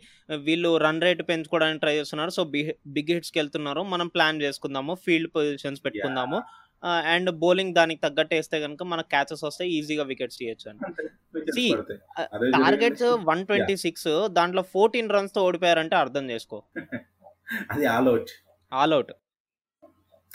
వీళ్ళు 0.49 0.71
రన్ 0.77 1.01
రేట్ 1.03 1.23
పెంచుకోవడానికి 1.29 1.81
ట్రై 1.81 1.95
చేస్తున్నారు. 1.97 2.31
సో 2.31 2.43
బిగ్ 2.97 3.12
హిట్స్కి 3.15 3.39
వెళ్తున్నారు. 3.39 3.83
మనం 3.93 4.09
ప్లాన్ 4.09 4.43
చేసుకుందాము 4.43 4.95
ఫీల్డ్ 5.07 5.31
పొజిషన్స్ 5.37 5.85
పెట్టుకుందాము. 5.85 6.41
అండ్ 7.15 7.31
బౌలింగ్ 7.43 7.75
దానికి 7.75 8.01
తగ్గట్టు 8.01 8.35
వేస్తే 8.35 8.57
కనుక 8.61 8.83
మనకు 8.83 9.09
క్యాచెస్ 9.09 9.45
వస్తే 9.45 9.65
ఈజీగా 9.69 10.03
వికెట్స్ 10.03 10.39
తీయచ్చు 10.39 10.67
అని. 10.71 10.81
టార్గెట్స్. 12.59 13.09
వన్ 13.31 13.43
ట్వంటీ 13.47 13.77
సిక్స్ 13.77 14.11
దాంట్లో 14.39 14.62
ఫోర్టీన్ 14.75 15.11
రన్స్తో 15.11 15.43
ఓడిపోయారంటే 15.45 15.97
అర్థం 15.97 16.31
చేసుకో. 16.31 16.59
అది 17.71 17.85
ఆల్ 17.87 18.09
అవుట్ 18.09 18.31
ఆల్ 18.73 18.93
అవుట్ 18.93 19.12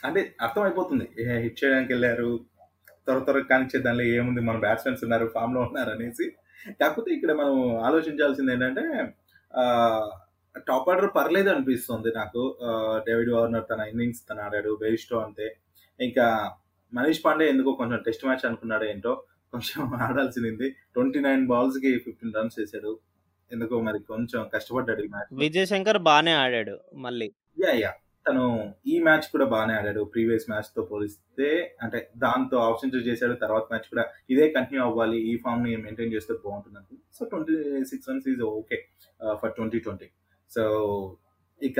అంటే 0.06 0.22
అర్థం 0.42 0.63
అయిపోతుంది 0.63 1.06
హిట్ 1.44 1.58
చేయడానికి 1.62 1.92
వెళ్ళారు 1.94 2.30
త్వర 3.07 3.19
త్వరగా 3.25 3.47
కానిచ్చే 3.51 3.79
దానిలో 3.85 4.05
ఏముంది? 4.17 4.41
మన 4.49 4.57
బ్యాట్స్మెన్స్ 4.65 5.01
ఉన్నారు 5.07 5.25
ఫామ్లో 5.35 5.61
ఉన్నారు 5.67 5.91
అనేసి. 5.95 6.25
కాకపోతే 6.79 7.09
ఇక్కడ 7.17 7.31
మనం 7.41 7.55
ఆలోచించాల్సింది 7.87 8.51
ఏంటంటే 8.55 8.83
టాప్ 10.67 10.87
ఆర్డర్ 10.91 11.09
పర్లేదు 11.17 11.49
అనిపిస్తుంది 11.53 12.09
నాకు. 12.19 12.41
డేవిడ్ 13.07 13.31
వార్నర్ 13.35 13.65
తన 13.71 13.81
ఇన్నింగ్స్ 13.91 14.21
తను 14.29 14.41
ఆడాడు 14.45 14.71
బెయిస్టో 14.83 15.17
అంతే. 15.25 15.47
ఇంకా 15.99 16.25
మనీష్ 16.93 17.23
పాండే 17.25 17.45
ఎందుకో 17.53 17.71
కొంచెం 17.79 17.99
టెస్ట్ 18.07 18.25
మ్యాచ్ 18.27 18.45
అనుకున్నాడు 18.49 18.85
ఏంటో 18.91 19.13
కొంచెం 19.53 19.81
ఆడాల్సింది. 20.07 20.67
ట్వంటీ 20.95 21.19
నైన్ 21.27 21.43
బాల్స్కి 21.51 21.91
ఫిఫ్టీన్ 22.05 22.35
రన్స్ 22.37 22.57
వేసాడు 22.59 22.91
ఎందుకో 23.51 23.75
మరి 23.87 23.99
కొంచెం 24.11 24.41
కష్టపడ్డాడు 24.53 25.01
ఈ 25.05 25.09
మ్యాచ్ 25.13 25.29
విజయ్ 25.43 25.67
శంకర్ 25.71 25.99
బాగానే 26.09 26.33
ఆడాడు 26.43 26.75
మళ్ళీ. 27.05 27.27
యా 27.63 27.71
యా 27.83 27.91
తను 28.27 28.43
ఈ 28.93 28.96
మ్యాచ్ 29.07 29.27
కూడా 29.34 29.46
బాగానే 29.53 29.74
ఆడాడు. 29.79 30.01
ప్రీవియస్ 30.13 30.46
మ్యాచ్తో 30.51 30.81
పోలిస్తే 30.89 31.50
అంటే 31.84 32.00
దాంతో 32.24 32.57
సెంచరీ 32.81 33.03
చేశాడు 33.10 33.36
తర్వాత 33.43 33.65
మ్యాచ్ 33.72 33.88
కూడా 33.93 34.03
ఇదే 34.34 34.46
కంటిన్యూ 34.55 34.81
అవ్వాలి 34.88 35.19
ఈ 35.31 35.34
ఫామ్ని 35.43 35.74
మెయింటైన్ 35.86 36.13
చేస్తే 36.15 36.34
బాగుంటుంది 36.46 36.98
so 37.17 37.25
twenty 37.31 37.55
six 37.91 38.10
runs 38.12 38.27
is 38.34 38.43
okay 38.51 38.79
for 39.41 39.53
twenty 39.57 39.79
twenty. 39.86 40.07
So 40.51 40.63
ఇక 41.62 41.79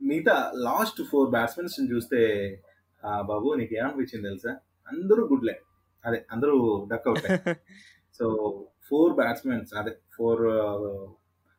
మిగతా 0.00 0.36
లాస్ట్ 0.68 1.00
ఫోర్ 1.10 1.30
బ్యాట్స్మెన్స్ 1.36 1.76
చూస్తే 1.94 2.20
బాబు 3.30 3.48
నీకు 3.60 3.72
ఏమనిపించింది 3.80 4.26
తెలుసా? 4.30 4.52
అందరూ 4.88 5.22
గుడ్లే 5.32 5.54
అదే 6.04 6.18
అందరూ 6.34 6.56
duck 6.90 7.08
out 7.10 7.26
so 8.18 8.26
four 8.88 9.14
batsmens 9.20 9.70
అదే 9.80 9.92
ఫోర్ 10.16 10.42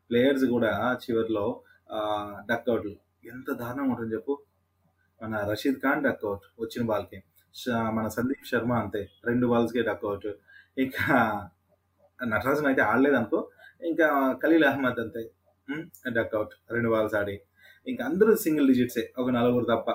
ప్లేయర్స్ 0.10 0.46
కూడా 0.54 0.72
చివరిలో 1.04 1.46
డక్ 2.50 2.70
అవుట్లు. 2.72 2.94
ఎంత 3.27 3.50
దారుణంగా 3.62 3.91
ఉంటుంది 3.93 4.13
చెప్పు. 4.15 4.34
మన 5.22 5.36
రషీద్ 5.50 5.79
ఖాన్ 5.84 6.03
డక్ 6.05 6.25
అవుట్ 6.29 6.46
వచ్చిన 6.63 6.84
బాల్కి 6.89 7.19
మన 7.96 8.05
సందీప్ 8.15 8.50
శర్మ 8.50 8.74
అంతే 8.81 9.00
రెండు 9.27 9.46
బాల్స్కే 9.51 9.84
డక్ 9.89 10.05
అవుట్ 10.10 10.27
ఇంకా 10.77 11.05
నటరాజన్ 12.19 12.67
అయితే 12.72 12.81
ఆడలేదు 12.89 13.17
అనుకో 13.19 13.39
ఇంకా 13.81 14.07
ఖలీల్ 14.43 14.65
అహ్మద్ 14.69 15.00
అంతే 15.03 15.22
డక్ 16.17 16.36
అవుట్ 16.38 16.53
రెండు 16.75 16.89
బాల్స్ 16.93 17.15
ఆడి. 17.19 17.36
ఇంకా 17.88 18.01
అందరూ 18.10 18.31
సింగిల్ 18.46 18.67
డిజిట్సే 18.72 19.03
ఒక 19.22 19.27
నలుగురు 19.38 19.65
తప్ప. 19.72 19.88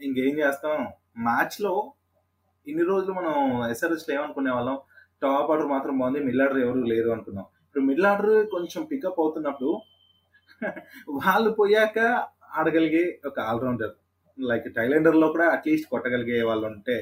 ఇంకేం 0.00 0.34
చేస్తాం? 0.40 0.78
మ్యాచ్లో 1.26 1.72
ఇన్ని 2.66 2.84
రోజులు 2.90 3.12
మనం 3.18 3.34
ఎస్ఆర్ఎస్లో 3.72 4.12
ఏమనుకునే 4.16 4.50
వాళ్ళం? 4.56 4.76
టాప్ 5.22 5.50
ఆర్డర్ 5.52 5.68
మాత్రం 5.74 5.94
బాగుంది 6.00 6.20
మిడ్ 6.26 6.40
ఆర్డర్ 6.44 6.60
ఎవరు 6.64 6.86
లేరు 6.92 7.10
అనుకున్నాం. 7.14 7.46
ఇప్పుడు 7.66 7.84
మిడ్ 7.88 8.06
ఆర్డర్ 8.10 8.32
కొంచెం 8.54 8.82
పికప్ 8.92 9.20
అవుతున్నప్పుడు 9.22 9.70
వాళ్ళు 11.18 11.50
పోయాక 11.58 11.98
ఆడగలిగే 12.58 13.02
ఒక 13.28 13.38
ఆల్రౌండర్. 13.50 13.94
లైక్ 14.38 14.66
టైలెండర్లో 14.78 15.26
కూడా 15.34 15.46
అట్లీస్ట్ 15.54 15.88
కొట్టగలిగే 15.90 16.38
వాళ్ళు 16.48 16.66
ఉంటే 16.66 16.96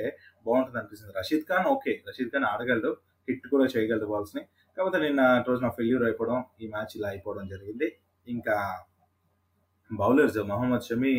బాగుంటుంది 0.46 0.78
అనిపిస్తుంది. 0.80 1.12
రషీద్ 1.18 1.44
ఖాన్ 1.50 1.66
ఓకే 1.74 1.92
రషీద్ 2.08 2.30
ఖాన్ 2.30 2.46
ఆడగలడు 2.52 2.90
హిట్ 3.28 3.46
కూడా 3.54 3.64
చేయగలడు 3.64 4.06
బాల్స్ని. 4.12 4.42
కాకపోతే 4.76 4.98
నిన్న 5.04 5.22
రోజున 5.48 5.68
ఫెయిల్యూర్ 5.78 6.04
అయిపోవడం 6.08 6.38
ఈ 6.62 6.68
మ్యాచ్ 6.68 6.94
ఇలా 6.98 7.08
అయిపోవడం 7.08 7.44
జరిగింది. 7.48 7.88
ఇంకా 8.26 8.56
బౌలర్స్ 9.90 10.38
మహమ్మద్ 10.52 10.86
షమీ 10.88 11.14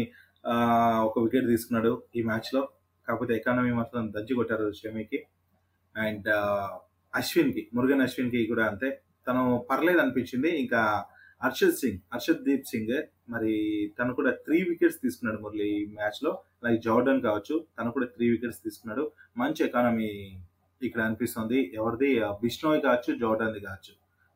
ఒక 1.07 1.15
వికెట్ 1.25 1.47
తీసుకున్నాడు 1.47 1.91
ఈ 2.15 2.21
మ్యాచ్లో. 2.29 2.61
కాకపోతే 3.07 3.33
ఎకానమీ 3.39 3.71
మాత్రం 3.71 4.03
దంచి 4.15 4.33
కొట్టారు 4.39 4.65
షమీకి. 4.81 5.19
అండ్ 5.95 6.29
అశ్విన్కి 7.13 7.61
మురుగన్ 7.75 8.03
అశ్విన్కి 8.07 8.41
కూడా 8.47 8.65
అంతే. 8.71 8.89
తను 9.27 9.43
పర్లేదు 9.69 9.99
అనిపించింది. 10.03 10.49
ఇంకా 10.63 10.81
అర్షద్ 11.47 11.77
సింగ్ 11.81 11.99
హర్షద్ 12.13 12.43
దీప్ 12.47 12.65
సింగ్ 12.71 12.95
మరి 13.33 13.53
తను 13.97 14.11
కూడా 14.19 14.31
త్రీ 14.45 14.57
వికెట్స్ 14.69 14.99
తీసుకున్నాడు 15.03 15.39
మురళి 15.43 15.65
ఈ 15.77 15.79
మ్యాచ్లో. 15.97 16.31
లైక్ 16.65 16.79
జార్డన్ 16.87 17.21
కావచ్చు 17.27 17.55
తను 17.77 17.93
కూడా 17.97 18.07
త్రీ 18.15 18.25
వికెట్స్ 18.33 18.63
తీసుకున్నాడు. 18.65 19.03
మంచి 19.41 19.61
ఎకానమీ 19.67 20.09
ఇక్కడ 20.81 21.01
అనిపిస్తుంది. 21.07 21.59
ఎవరిది? 21.79 22.09
బిష్ణోయ్ 22.19 22.39
బిష్నోయ్ 22.43 22.81
కావచ్చు 22.87 23.11
జార్డన్ది 23.23 23.61
కావచ్చు. 23.67 23.93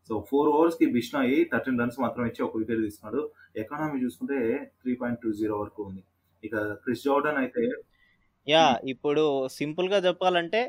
సో 0.09 0.13
ఫోర్ 0.29 0.49
ఓవర్స్కి 0.55 0.85
బిష్నోయ్ 0.95 1.35
థర్టీన్ 1.51 1.79
రన్స్ 1.81 1.99
మాత్రం 2.05 2.23
ఇచ్చి 2.29 2.41
ఒక 2.47 2.57
వికెట్ 2.61 2.81
తీసుకున్నాడు. 2.87 3.21
ఎకానమీ 3.63 3.97
చూసుకుంటే 4.05 4.37
త్రీ 4.81 4.93
పాయింట్ 5.01 5.21
టూ 5.23 5.31
జీరో 5.41 5.57
వరకు 5.63 5.81
ఉంది. 5.89 6.03
ఇక 6.43 6.55
క్రిస్ 6.83 7.03
జార్డన్ 7.07 7.39
అయితే 7.43 7.63
యా 8.47 8.63
ఇప్పుడు 8.93 9.23
సింపుల్గా 9.59 9.99
చెప్పాలంటే 10.07 10.61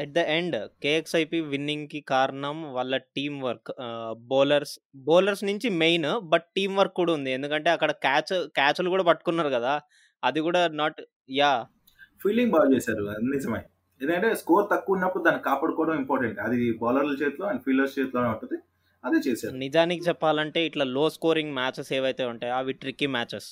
ఎట్ 0.00 0.12
ద 0.12 0.18
ఎండ్ 0.18 0.56
కేఎక్స్ఐపి 0.82 1.40
విన్నింగ్కి 1.40 2.00
కారణం 2.00 2.72
వాళ్ళ 2.72 2.96
టీం 2.96 3.40
వర్క్. 3.40 3.70
బౌలర్స్ 4.12 4.78
బౌలర్స్ 4.96 5.44
నుంచి 5.44 5.68
మెయిన్ 5.70 6.20
బట్ 6.20 6.42
టీం 6.56 6.76
వర్క్ 6.76 6.94
కూడా 6.94 7.12
ఉంది. 7.12 7.30
ఎందుకంటే 7.30 7.70
అక్కడ 7.70 7.90
క్యాచ్ 7.90 8.48
క్యాచ్లు 8.48 8.90
కూడా 8.90 9.02
పట్టుకున్నారు 9.02 9.48
కదా. 9.48 9.80
అది 10.24 10.40
కూడా 10.40 10.68
నాట్ 10.68 11.00
యా. 11.30 11.66
ఫీల్డింగ్ 12.22 12.50
బాగా 12.50 12.76
చేశారు 12.76 13.02
నిజమే. 13.22 13.62
ఎందుకంటే 14.02 14.34
స్కోర్ 14.34 14.66
తక్కువ 14.72 14.94
ఉన్నప్పుడు 14.94 15.22
దాన్ని 15.24 15.42
కాపాడుకోవడం 15.42 15.94
ఇంపార్టెంట్. 15.98 16.40
అది 16.40 16.78
బౌలర్ల 16.78 17.12
చేతిలో 17.22 17.46
అండ్ 17.46 17.60
ఫీల్డర్స్ 17.62 17.98
చేతిలోనే 17.98 18.28
ఉంటుంది 18.28 18.58
అదే 19.04 19.30
చేశారు. 19.30 19.54
నిజానికి 19.54 20.04
చెప్పాలంటే 20.08 20.66
ఇట్లా 20.66 20.84
లో 20.84 21.10
స్కోరింగ్ 21.10 21.54
మ్యాచెస్ 21.54 21.92
ఏవైతే 21.92 22.24
ఉంటాయో 22.24 22.54
అవి 22.54 22.72
ట్రిక్కీ 22.72 23.06
మ్యాచెస్. 23.06 23.48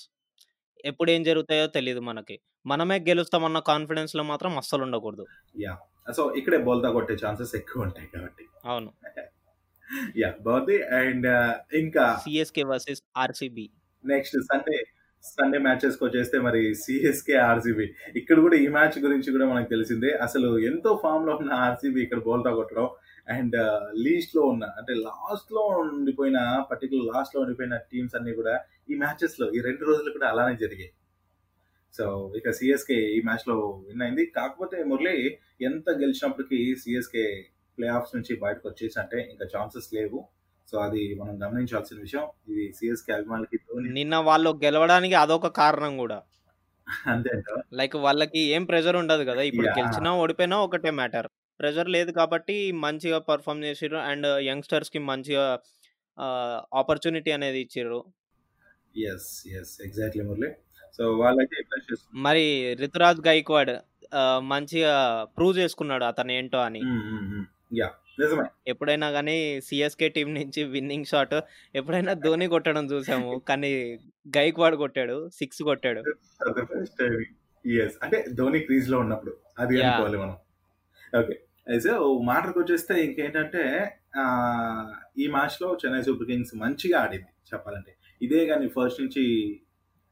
ఎప్పుడు 0.84 1.10
ఏం 1.10 1.22
జరుగుతాయో 1.22 1.66
తెలియదు 1.66 2.00
మనకి. 2.00 2.36
మనమే 2.66 2.96
గెలుస్తామన్న 3.08 3.58
కాన్ఫిడెన్స్లో 3.58 4.22
మాత్రం 4.22 4.58
అస్సలు 4.58 4.82
ఉండకూడదు 4.82 5.24
యా 5.60 5.74
సో 6.12 6.32
ఇక్కడే 6.36 6.58
బోల్తా 6.58 6.90
కొట్టే 6.90 7.14
ఛాన్సెస్ 7.14 7.54
ఎక్కువ 7.56 7.82
ఉంటాయి 7.82 8.06
కాబట్టి. 8.06 8.44
అవును. 8.64 8.90
యా 10.16 10.34
బాగుంది 10.40 10.76
అండ్ 10.82 11.26
ఇంకా 11.74 12.04
CSK 12.24 12.62
versus 12.62 13.02
RCB. 13.16 13.66
Next 14.04 14.36
Sunday 14.42 14.76
Sunday 15.24 15.58
మ్యాచెస్కి 15.58 16.04
వచ్చేస్తే 16.04 16.38
మరి 16.38 16.74
సిఎస్కే 16.74 17.36
ఆర్సీబీ. 17.36 17.86
ఇక్కడ 18.16 18.40
కూడా 18.40 18.56
ఈ 18.56 18.68
మ్యాచ్ 18.68 18.98
గురించి 18.98 19.32
కూడా 19.32 19.46
మనకు 19.46 19.68
తెలిసిందే. 19.68 20.10
అసలు 20.16 20.58
ఎంతో 20.58 21.00
ఫామ్లో 21.02 21.36
ఉన్న 21.36 21.52
ఆర్సీబీ 21.52 22.00
ఇక్కడ 22.02 22.18
బోల్తా 22.18 22.50
కొట్టడం. 22.54 22.88
అండ్ 23.28 23.56
లీస్ట్లో 23.98 24.42
ఉన్న 24.42 24.64
అంటే 24.64 24.94
లాస్ట్లో 24.94 25.60
ఉండిపోయిన 25.60 26.64
పర్టికులర్ 26.70 27.14
లాస్ట్లో 27.14 27.40
ఉండిపోయిన 27.40 27.76
టీమ్స్ 27.76 28.14
అన్ని 28.14 28.34
కూడా 28.34 28.60
ఈ 28.90 28.94
మ్యాచెస్లో 28.94 29.52
ఈ 29.52 29.60
రెండు 29.60 29.84
రోజులు 29.84 30.10
కూడా 30.10 30.28
అలానే 30.28 30.56
జరిగాయి. 30.56 30.90
సో 31.94 32.32
ఇక 32.36 32.50
సిఎస్కే 32.50 32.94
ఈ 32.94 33.20
మ్యాచ్లో 33.20 33.84
విన్ 33.88 34.02
అయింది. 34.02 34.26
కాకపోతే 34.26 34.84
మురళి 34.84 35.38
ఎంత 35.60 35.90
గెలిచినప్పటికీ 35.90 36.76
సిఎస్కే 36.76 37.46
ప్లే 37.78 37.88
ఆఫ్స్ 37.88 38.16
నుంచి 38.16 38.36
బయటకు 38.36 38.68
వచ్చేసి 38.68 39.00
అంటే 39.00 39.28
ఇంకా 39.30 39.58
ఛాన్సెస్ 39.58 39.94
లేవు. 39.94 40.28
సో 40.70 40.78
అది 40.78 41.14
మనం 41.14 41.46
గమనించాల్సిన 41.46 42.00
విషయం. 42.00 42.28
ఇది 42.48 42.72
సిఎస్కే 42.72 43.12
అభిమానులకి 43.12 43.58
నిన్న 43.92 44.16
వాళ్ళు 44.16 44.50
గెలవడానికి 44.50 45.14
అదొక 45.14 45.46
కారణం 45.46 45.96
కూడా. 45.96 46.22
అంతే? 47.06 47.42
లైక్ 47.72 47.96
వాళ్ళకి 47.96 48.38
ఏం 48.38 48.64
ప్రెజర్ 48.64 48.96
ఉండదు 48.96 49.22
కదా. 49.22 49.40
ఇప్పుడు. 49.40 49.66
గెలిచినా 49.66 50.14
ఓడిపోయినా 50.14 50.58
ఒకటే 50.58 50.90
మ్యాటర్ 50.90 51.26
ప్రెజర్ 51.60 51.88
లేదు 51.88 52.10
కాబట్టి 52.10 52.72
మంచిగా 52.72 53.18
పర్ఫామ్ 53.18 53.64
చేసిర్రు. 53.64 53.96
అండ్ 53.96 54.26
యంగ్స్టర్స్కి 54.42 54.98
మంచిగా 54.98 55.58
ఆపర్చునిటీ 56.74 57.30
అనేది 57.30 57.60
ఇచ్చిర్రు. 57.60 58.04
Yes 59.06 59.48
yes 59.60 59.74
exactly 59.84 60.24
Murali. 60.24 60.50
So 60.96 61.04
చేస్తున్నారు? 61.12 62.20
మరి 62.22 62.74
రితురాజ్ 62.74 63.20
గైక్వాడ్ 63.26 63.72
మంచిగా 64.42 65.24
ప్రూవ్ 65.36 65.58
చేసుకున్నాడు 65.58 66.04
అతను 66.04 66.32
ఏంటో 66.32 66.58
అని 66.58 66.82
యా 67.78 67.88
నిజమే. 68.20 68.44
ఎప్పుడైనా 68.66 69.10
కానీ 69.10 69.60
సిఎస్కే 69.60 70.08
టీం 70.08 70.34
నుంచి 70.34 70.64
విన్నింగ్ 70.64 71.04
షాట్ 71.04 71.34
ఎప్పుడైనా 71.74 72.12
ధోని 72.12 72.48
కొట్టడం 72.48 72.84
చూసాము. 72.86 73.30
కానీ 73.48 73.70
గైక్వాడ్ 74.36 74.76
కొట్టాడు 74.76 75.28
సిక్స్ 75.28 75.62
కొట్టాడు. 75.62 76.00
అంటే 78.02 78.24
ధోని 78.34 78.58
క్రీజ్లో 78.58 78.98
ఉన్నప్పుడు 78.98 79.32
అది. 79.58 79.82
అనుకోవాలి 79.82 80.18
మనం. 80.18 80.36
ఓకే 81.20 81.34
అయితే 81.72 81.90
మాటకు 82.30 82.56
వచ్చేస్తే 82.60 82.94
ఇంకేంటంటే 83.06 83.62
ఈ 85.22 85.26
మ్యాచ్లో 85.34 85.68
చెన్నై 85.82 86.00
సూపర్ 86.06 86.28
కింగ్స్ 86.30 86.54
మంచిగా 86.62 86.96
ఆడింది 87.04 87.30
చెప్పాలంటే. 87.50 87.92
ఇదే 88.24 88.40
కానీ 88.50 88.66
ఫస్ట్ 88.76 89.00
నుంచి 89.02 89.22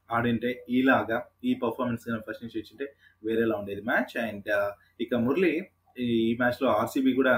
ఆడింటే 0.09 0.49
ఈలాగా 0.77 1.17
ఈ 1.49 1.51
పర్ఫార్మెన్స్ 1.63 2.05
కానీ 2.07 2.21
ఫస్ట్ 2.27 2.43
నుంచి 2.45 2.57
ఇచ్చింటే 2.61 2.85
వేరేలా 3.27 3.55
ఉండేది 3.61 3.83
మ్యాచ్. 3.91 4.15
అండ్ 4.27 4.49
ఇక 5.05 5.13
మురళి 5.25 5.53
ఈ 6.05 6.09
మ్యాచ్లో 6.41 6.67
ఆర్సీబీ 6.79 7.11
కూడా 7.19 7.35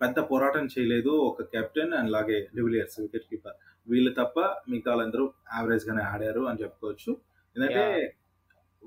పెద్ద 0.00 0.18
పోరాటం 0.30 0.64
చేయలేదు. 0.74 1.12
ఒక 1.30 1.42
కెప్టెన్ 1.54 1.94
అండ్ 1.98 2.10
అలాగే 2.10 2.38
డివిలియర్స్ 2.56 2.96
వికెట్ 3.04 3.26
కీపర్. 3.30 3.56
వీళ్ళు 3.86 4.10
తప్ప 4.20 4.38
మిగతా 4.70 4.90
వాళ్ళందరూ 4.92 5.24
యావరేజ్గానే 5.56 6.02
ఆడారు 6.12 6.42
అని 6.50 6.60
చెప్పుకోవచ్చు. 6.64 7.10
ఎందుకంటే 7.56 7.84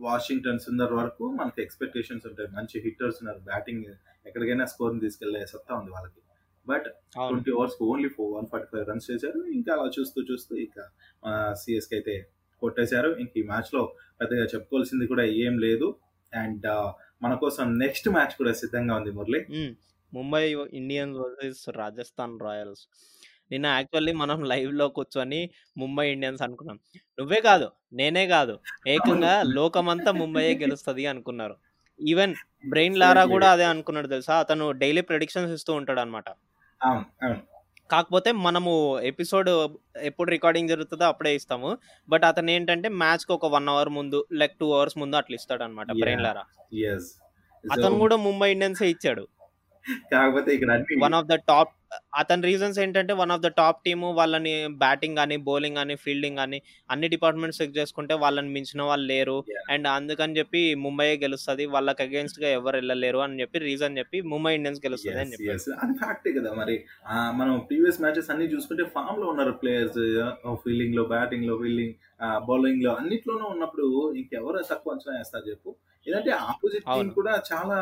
వాషింగ్టన్ 0.08 0.64
సుందర్ 0.66 0.94
వరకు 1.00 1.26
మనకి 1.40 1.60
ఎక్స్పెక్టేషన్స్ 1.66 2.26
ఉంటాయి. 2.30 2.50
మంచి 2.58 2.78
హిట్టర్స్ 2.86 3.20
ఉన్నారు. 3.22 3.40
బ్యాటింగ్ 3.52 3.86
ఎక్కడికైనా 4.30 4.66
స్కోర్ 4.74 5.00
తీసుకెళ్ళే 5.06 5.42
సత్తా 5.54 5.74
ఉంది 5.80 5.92
వాళ్ళకి. 5.96 6.22
But 6.68 6.88
twenty 7.28 7.52
overs 7.52 7.78
only 7.90 8.10
four 8.16 8.32
one 8.38 8.48
forty 8.52 8.68
five 8.74 8.86
runs 8.90 9.08
చేశారు. 9.12 9.40
ఇంకా 9.58 9.72
అలా 9.76 9.88
చూస్తూ 10.00 10.20
చూస్తూ 10.32 10.56
ఇక 10.66 10.78
సిఎస్కి 11.62 11.96
అయితే 11.96 12.16
కొట్టేశారు. 12.62 13.10
ఇంక 13.22 13.32
ఈ 13.38 13.44
మ్యాచ్లో 13.52 13.82
పెద్దగా 14.22 14.46
చెప్పుకోవాల్సింది 14.54 15.08
కూడా 15.12 15.26
ఏం 15.46 15.56
లేదు. 15.66 15.88
అండ్ 16.34 16.68
మన 17.24 17.34
కోసం 17.44 17.66
నెక్స్ట్ 17.84 18.10
మ్యాచ్ 18.16 18.34
కూడా 18.42 18.52
సిద్ధంగా 18.64 18.96
ఉంది 19.00 19.12
Murali. 19.20 19.42
Mumbai 20.14 20.44
Indians 20.82 21.18
versus 21.24 21.64
Rajasthan 21.82 22.36
Royals. 22.48 22.84
నిన్న 23.52 23.68
యాక్చువల్లీ 23.78 24.14
మనం 24.14 24.40
లైవ్లో 24.52 24.88
కూర్చొని 24.90 25.42
ముంబై 25.78 26.06
ఇండియన్స్ 26.12 26.42
అనుకున్నాం. 26.42 26.78
నువ్వే 27.20 27.42
కాదు 27.42 27.68
నేనే 27.94 28.26
కాదు. 28.28 28.56
ఏకంగా 28.88 29.34
లోకమంతా 29.58 30.12
ముంబైయే 30.22 30.54
గెలుస్తుంది 30.64 31.06
అనుకున్నారు. 31.06 31.56
ఈవెన్ 32.00 32.34
బ్రెయిన్ 32.66 32.98
లారా 32.98 33.24
కూడా 33.34 33.48
అదే 33.52 33.66
అనుకున్నాడు 33.74 34.08
తెలుసా? 34.08 34.34
అతను 34.40 34.66
డైలీ 34.82 35.02
ప్రెడిక్షన్స్ 35.02 35.54
ఇస్తూ 35.58 35.74
ఉంటాడు 35.74 36.00
అనమాట 36.00 36.28
అవును 36.82 37.06
అవును. 37.26 37.40
కాకపోతే 37.90 38.32
మనము 38.46 38.72
ఎపిసోడ్ 39.12 39.50
ఎప్పుడు 40.02 40.30
రికార్డింగ్ 40.30 40.70
జరుగుతుందో 40.70 41.06
అప్పుడే 41.06 41.32
ఇస్తాము. 41.36 41.70
బట్ 42.10 42.26
అతను 42.26 42.52
ఏంటంటే 42.52 42.90
మ్యాచ్కి 43.02 43.32
ఒక 43.34 43.48
వన్ 43.56 43.70
అవర్ 43.70 43.90
ముందు 43.90 44.20
లైక్ 44.42 44.56
టూ 44.60 44.68
అవర్స్ 44.74 44.98
ముందు 44.98 45.16
అట్లా 45.16 45.36
ఇస్తాడు 45.36 45.64
అనమాట. 45.64 45.90
Brian 46.02 46.24
Lara. 46.24 46.44
అతను 47.64 47.96
కూడా 48.00 48.16
ముంబై 48.28 48.50
ఇండియన్స్ 48.52 48.84
ఇచ్చాడు. 48.94 49.24
కాకపోతే 50.12 50.50
ఇక్కడ 50.56 50.72
అన్ని 50.72 50.96
వన్ 51.06 51.16
ఆఫ్ 51.20 51.28
ద 51.28 51.36
టాప్ 51.52 51.72
అతని 52.14 52.44
రీజన్స్ 52.44 52.78
ఏంటంటే 52.80 53.14
one 53.14 53.32
of 53.32 53.42
the 53.42 53.50
top 53.60 53.80
team 53.86 54.08
వాళ్ళని 54.12 54.54
బ్యాటింగ్ 54.84 55.18
కానీ 55.18 55.38
బౌలింగ్ 55.48 55.76
కానీ 55.76 55.96
ఫీల్డింగ్ 55.96 56.38
కానీ 56.38 56.60
అన్ని 56.90 57.08
డిపార్ట్మెంట్స్ 57.08 57.62
చెక్ 57.62 57.78
చేసుకుంటే 57.78 58.14
వాళ్ళని 58.14 58.50
మించిన 58.50 58.82
వాళ్ళు 58.82 59.06
లేరు. 59.06 59.38
అండ్ 59.70 59.88
అందుకని 59.88 60.38
చెప్పి 60.38 60.62
ముంబై 60.86 61.08
గెలుస్తుంది 61.18 61.66
వాళ్ళకి 61.66 62.04
అగేన్స్ట్గా 62.04 62.50
ఎవరు 62.50 62.78
వెళ్ళలేరు 62.78 63.18
అని 63.18 63.42
చెప్పి 63.42 63.60
రీజన్ 63.60 63.98
చెప్పి 63.98 64.20
ముంబై 64.34 64.54
ఇండియన్స్ 64.56 64.82
గెలుస్తుంది 64.86 65.20
అని 65.20 65.34
చెప్పి. 65.34 65.50
అది 65.84 65.96
ఫ్యాక్టే 66.04 66.34
కదా 66.40 66.52
మరి 66.54 66.78
మనం 67.34 67.54
ప్రీవియస్ 67.70 68.02
మ్యాచెస్ 68.02 68.30
అన్ని 68.30 68.48
చూసుకుంటే 68.54 68.86
ఫామ్లో 68.96 69.28
ఉన్నారు 69.28 69.52
ప్లేయర్స్ 69.64 70.02
ఫీల్డింగ్లో 70.64 71.06
బ్యాటింగ్లో 71.06 71.56
ఫీల్డింగ్ 71.58 71.96
బౌలింగ్లో 72.48 72.94
అన్నిట్లోనూ 72.94 73.46
ఉన్నప్పుడు 73.48 73.88
ఇంకెవరు 74.16 74.64
తక్కువ 74.72 74.94
అంచనా 74.94 75.18
వేస్తారు 75.18 75.46
చెప్పు 75.50 75.70
ఏంటంటే 76.08 76.32
ఆపోజిట్ 76.50 76.86
టీం. 76.88 77.08
కూడా 77.10 77.34
చాలా 77.52 77.78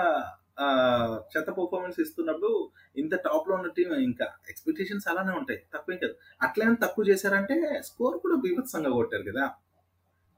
చెత్త 1.20 1.50
పర్ఫార్మెన్స్ 1.50 2.00
ఇస్తున్నప్పుడు 2.00 2.70
ఇంత 2.98 3.16
టాప్లో 3.16 3.56
ఉన్న 3.56 3.70
టీం 3.78 3.94
ఇంకా 3.94 4.26
ఎక్స్పెక్టేషన్స్ 4.50 5.08
అలానే 5.08 5.32
ఉంటాయి. 5.32 5.60
తక్కువేం 5.74 6.00
కదా. 6.04 6.14
అట్లనే 6.42 6.76
తక్కువ 6.84 7.06
చేశారంటే 7.10 7.82
స్కోర్ 7.86 8.18
కూడా 8.18 8.36
బీభత్సంగా 8.36 8.90
కొట్టారు 8.90 9.24
కదా. 9.24 9.46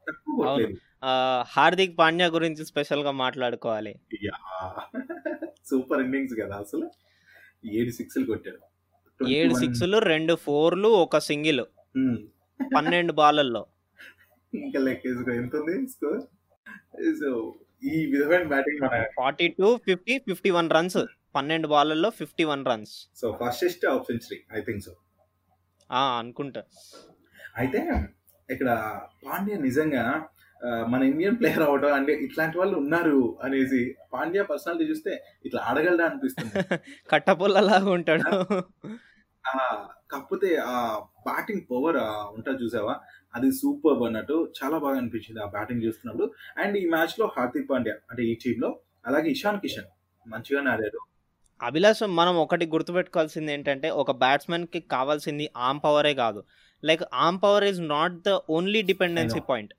తక్కువ 0.09 0.35
కొట్టలేదు. 0.35 0.77
హార్దిక్ 1.47 1.97
పాండ్యా 1.99 2.27
గురించి 2.27 2.65
స్పెషల్గా 2.65 3.11
మాట్లాడుకోవాలి. 3.11 3.99
యా. 4.23 4.37
సూపర్ 5.65 6.01
ఇన్నింగ్స్ 6.01 6.33
కదా 6.41 6.55
అసలు. 6.55 6.91
ఏడు 7.73 7.91
సిక్స్లు 7.91 8.25
కొట్టాడు 8.25 8.59
ఏడు 9.29 9.47
21 9.47 9.59
సిక్స్లు 9.59 9.97
రెండు 9.97 10.35
ఫోర్లు 10.35 10.87
ఒక 10.87 11.17
సింగిల్. 11.17 11.61
పన్నెండు 12.75 13.13
బాలల్లో 13.13 13.65
ఇంకా 14.53 14.79
లెక్కేసుకో 14.79 15.31
ఎంత 15.31 15.55
ఉంది? 15.55 15.87
స్కోర్ 15.87 16.21
సో 17.21 17.55
ఈ 17.81 18.05
విధమైన 18.05 18.43
బ్యాటింగ్ 18.43 18.81
మన 18.81 18.95
forty 19.15 19.47
two 19.47 19.77
fifty 19.85 20.15
fifty 20.19 20.49
one 20.49 20.69
runs 20.69 20.99
పన్నెండు 21.35 21.67
బాలల్లో 21.67 22.09
fifty 22.09 22.43
one 22.43 22.65
runs 22.65 22.93
so 23.15 23.37
fastest 23.39 23.85
of 23.85 24.03
century 24.03 24.39
I 24.53 24.61
think 24.61 24.83
so 24.83 24.93
అనుకుంటా. 26.19 26.61
అయితే 27.55 27.79
ఇక్కడ 28.49 28.69
పాండ్యా 29.25 29.57
నిజంగా 29.59 30.03
మన 30.87 31.03
ఇండియన్ 31.03 31.37
ప్లేయర్ 31.39 31.63
అవడం 31.63 31.93
అంటే 31.93 32.13
ఇట్లాంటి 32.13 32.57
వాళ్ళు 32.57 32.75
ఉన్నారు 32.77 33.37
అనేసి 33.43 33.81
పాండ్యా 34.13 34.43
పర్సనాలిటీ 34.43 34.85
చూస్తే 34.89 35.11
ఇట్లా 35.45 35.61
ఆడగలడా 35.61 36.05
అనిపిస్తుంది. 36.05 36.53
కట్టపుల్లలాగా 37.09 37.89
ఉంటాడు. 37.91 38.31
ఆ, 39.45 39.53
కాకపోతే 40.11 40.57
ఆ 40.67 40.75
బ్యాటింగ్ 41.23 41.63
పవర్ 41.71 41.99
ఉంటుంది 42.33 42.63
చూసావా? 42.63 42.95
అది 43.35 43.51
సూపర్ 43.51 44.03
అన్నట్టు 44.03 44.53
చాలా 44.59 44.77
బాగా 44.77 44.97
అనిపించింది 44.97 45.41
ఆ 45.41 45.45
బ్యాటింగ్ 45.45 45.83
చూస్తున్నప్పుడు. 45.83 46.31
అండ్ 46.57 46.77
ఈ 46.77 46.89
మ్యాచ్లో 46.89 47.31
హార్దిక్ 47.37 47.69
పాండ్యా 47.69 47.95
అంటే 48.11 48.23
ఈ 48.23 48.35
టీమ్లో 48.35 48.79
అలాగే 49.05 49.29
ఇషాన్ 49.29 49.59
కిషన్ 49.59 49.89
మంచిగానే 50.27 50.69
ఆడారు 50.69 50.99
అభిలాష్ 51.61 52.03
మనం 52.07 52.35
ఒకటి 52.37 52.65
గుర్తుపెట్టుకోవాల్సింది 52.65 53.53
ఏంటంటే 53.53 53.89
ఒక 53.89 54.11
బ్యాట్స్మెన్కి 54.11 54.79
కావాల్సింది 54.79 55.49
ఆమ్ 55.57 55.79
పవరే 55.83 56.13
కాదు. 56.13 56.43
Like 56.83 57.01
arm 57.13 57.39
power 57.43 57.63
is 57.63 57.79
not 57.81 58.13
the 58.13 58.29
only 58.49 58.81
dependency. 58.81 59.39
Point 59.39 59.73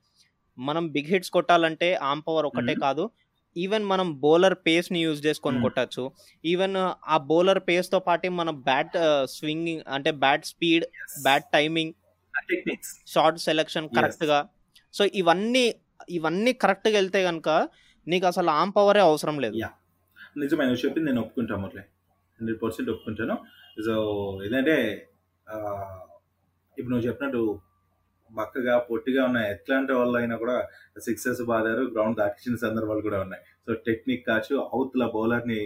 మనం 0.59 0.91
బిగ్ 0.91 1.05
హిట్స్ 1.05 1.31
కొట్టాలంటే 1.31 1.93
ఆమ్ 1.93 2.21
పవర్ 2.27 2.45
ఒకటే 2.45 2.71
Mhm. 2.71 2.81
కాదు. 2.81 3.09
ఈవెన్ 3.57 3.85
మనం 3.85 4.19
బౌలర్ 4.19 4.55
పేస్ని 4.65 5.03
యూజ్ 5.03 5.25
చేసుకొని 5.25 5.55
Mhm. 5.55 5.63
కొట్టచ్చు. 5.63 6.11
ఈవెన్ 6.45 6.75
ఆ 7.07 7.17
బౌలర్ 7.17 7.59
పేస్తో 7.67 7.99
పాటు 7.99 8.27
మన 8.29 8.49
బ్యాట్ 8.49 8.97
స్వింగింగ్ 9.25 9.81
అంటే 9.87 10.11
bat 10.11 10.45
speed 10.45 10.85
bat 11.21 11.45
timing 11.53 11.93
techniques 12.49 12.91
shot 13.13 13.39
selection. 13.47 13.87
కరెక్ట్గా 13.97 14.39
సో 14.93 15.03
ఇవన్నీ 15.21 15.65
ఇవన్నీ 16.17 16.51
కరెక్ట్గా 16.63 16.95
వెళ్తే 16.99 17.19
కనుక 17.29 17.49
నీకు 18.07 18.25
అసలు 18.31 18.49
ఆమ్ 18.59 18.73
పవరే 18.77 19.01
అవసరం 19.09 19.35
లేదు. 19.45 19.55
నిజమే 20.41 20.63
నువ్వు 20.69 20.81
చెప్పింది 20.85 21.07
నేను 21.09 21.21
ఒప్పుకుంటాను 21.25 21.61
మొదలే 21.65 21.83
హండ్రెడ్ 22.39 22.59
పర్సెంట్ 22.63 22.89
ఒప్పుకుంటాను. 22.93 23.35
సో 23.85 23.93
ఏంటంటే 24.45 24.75
ఇప్పుడు 26.77 26.93
నువ్వు 26.93 27.05
చెప్పినట్టు 27.07 27.41
బక్కగా 28.29 28.75
పొట్టిగా 28.89 29.21
ఉన్న 29.29 29.39
ఎట్లాంటి 29.53 29.91
వాళ్ళు 29.99 30.15
అయినా 30.19 30.35
కూడా 30.43 30.55
సిక్సెస్ 31.05 31.41
బాదారు 31.49 31.83
గ్రౌండ్ 31.95 32.17
దాటించిన 32.19 32.55
సందర్భాలు 32.65 33.01
కూడా 33.07 33.19
ఉన్నాయి. 33.25 33.43
సో 33.65 33.71
టెక్నిక్ 33.87 34.23
కాచు 34.29 34.55
అవుతుల 34.75 35.05
బౌలర్ని 35.15 35.61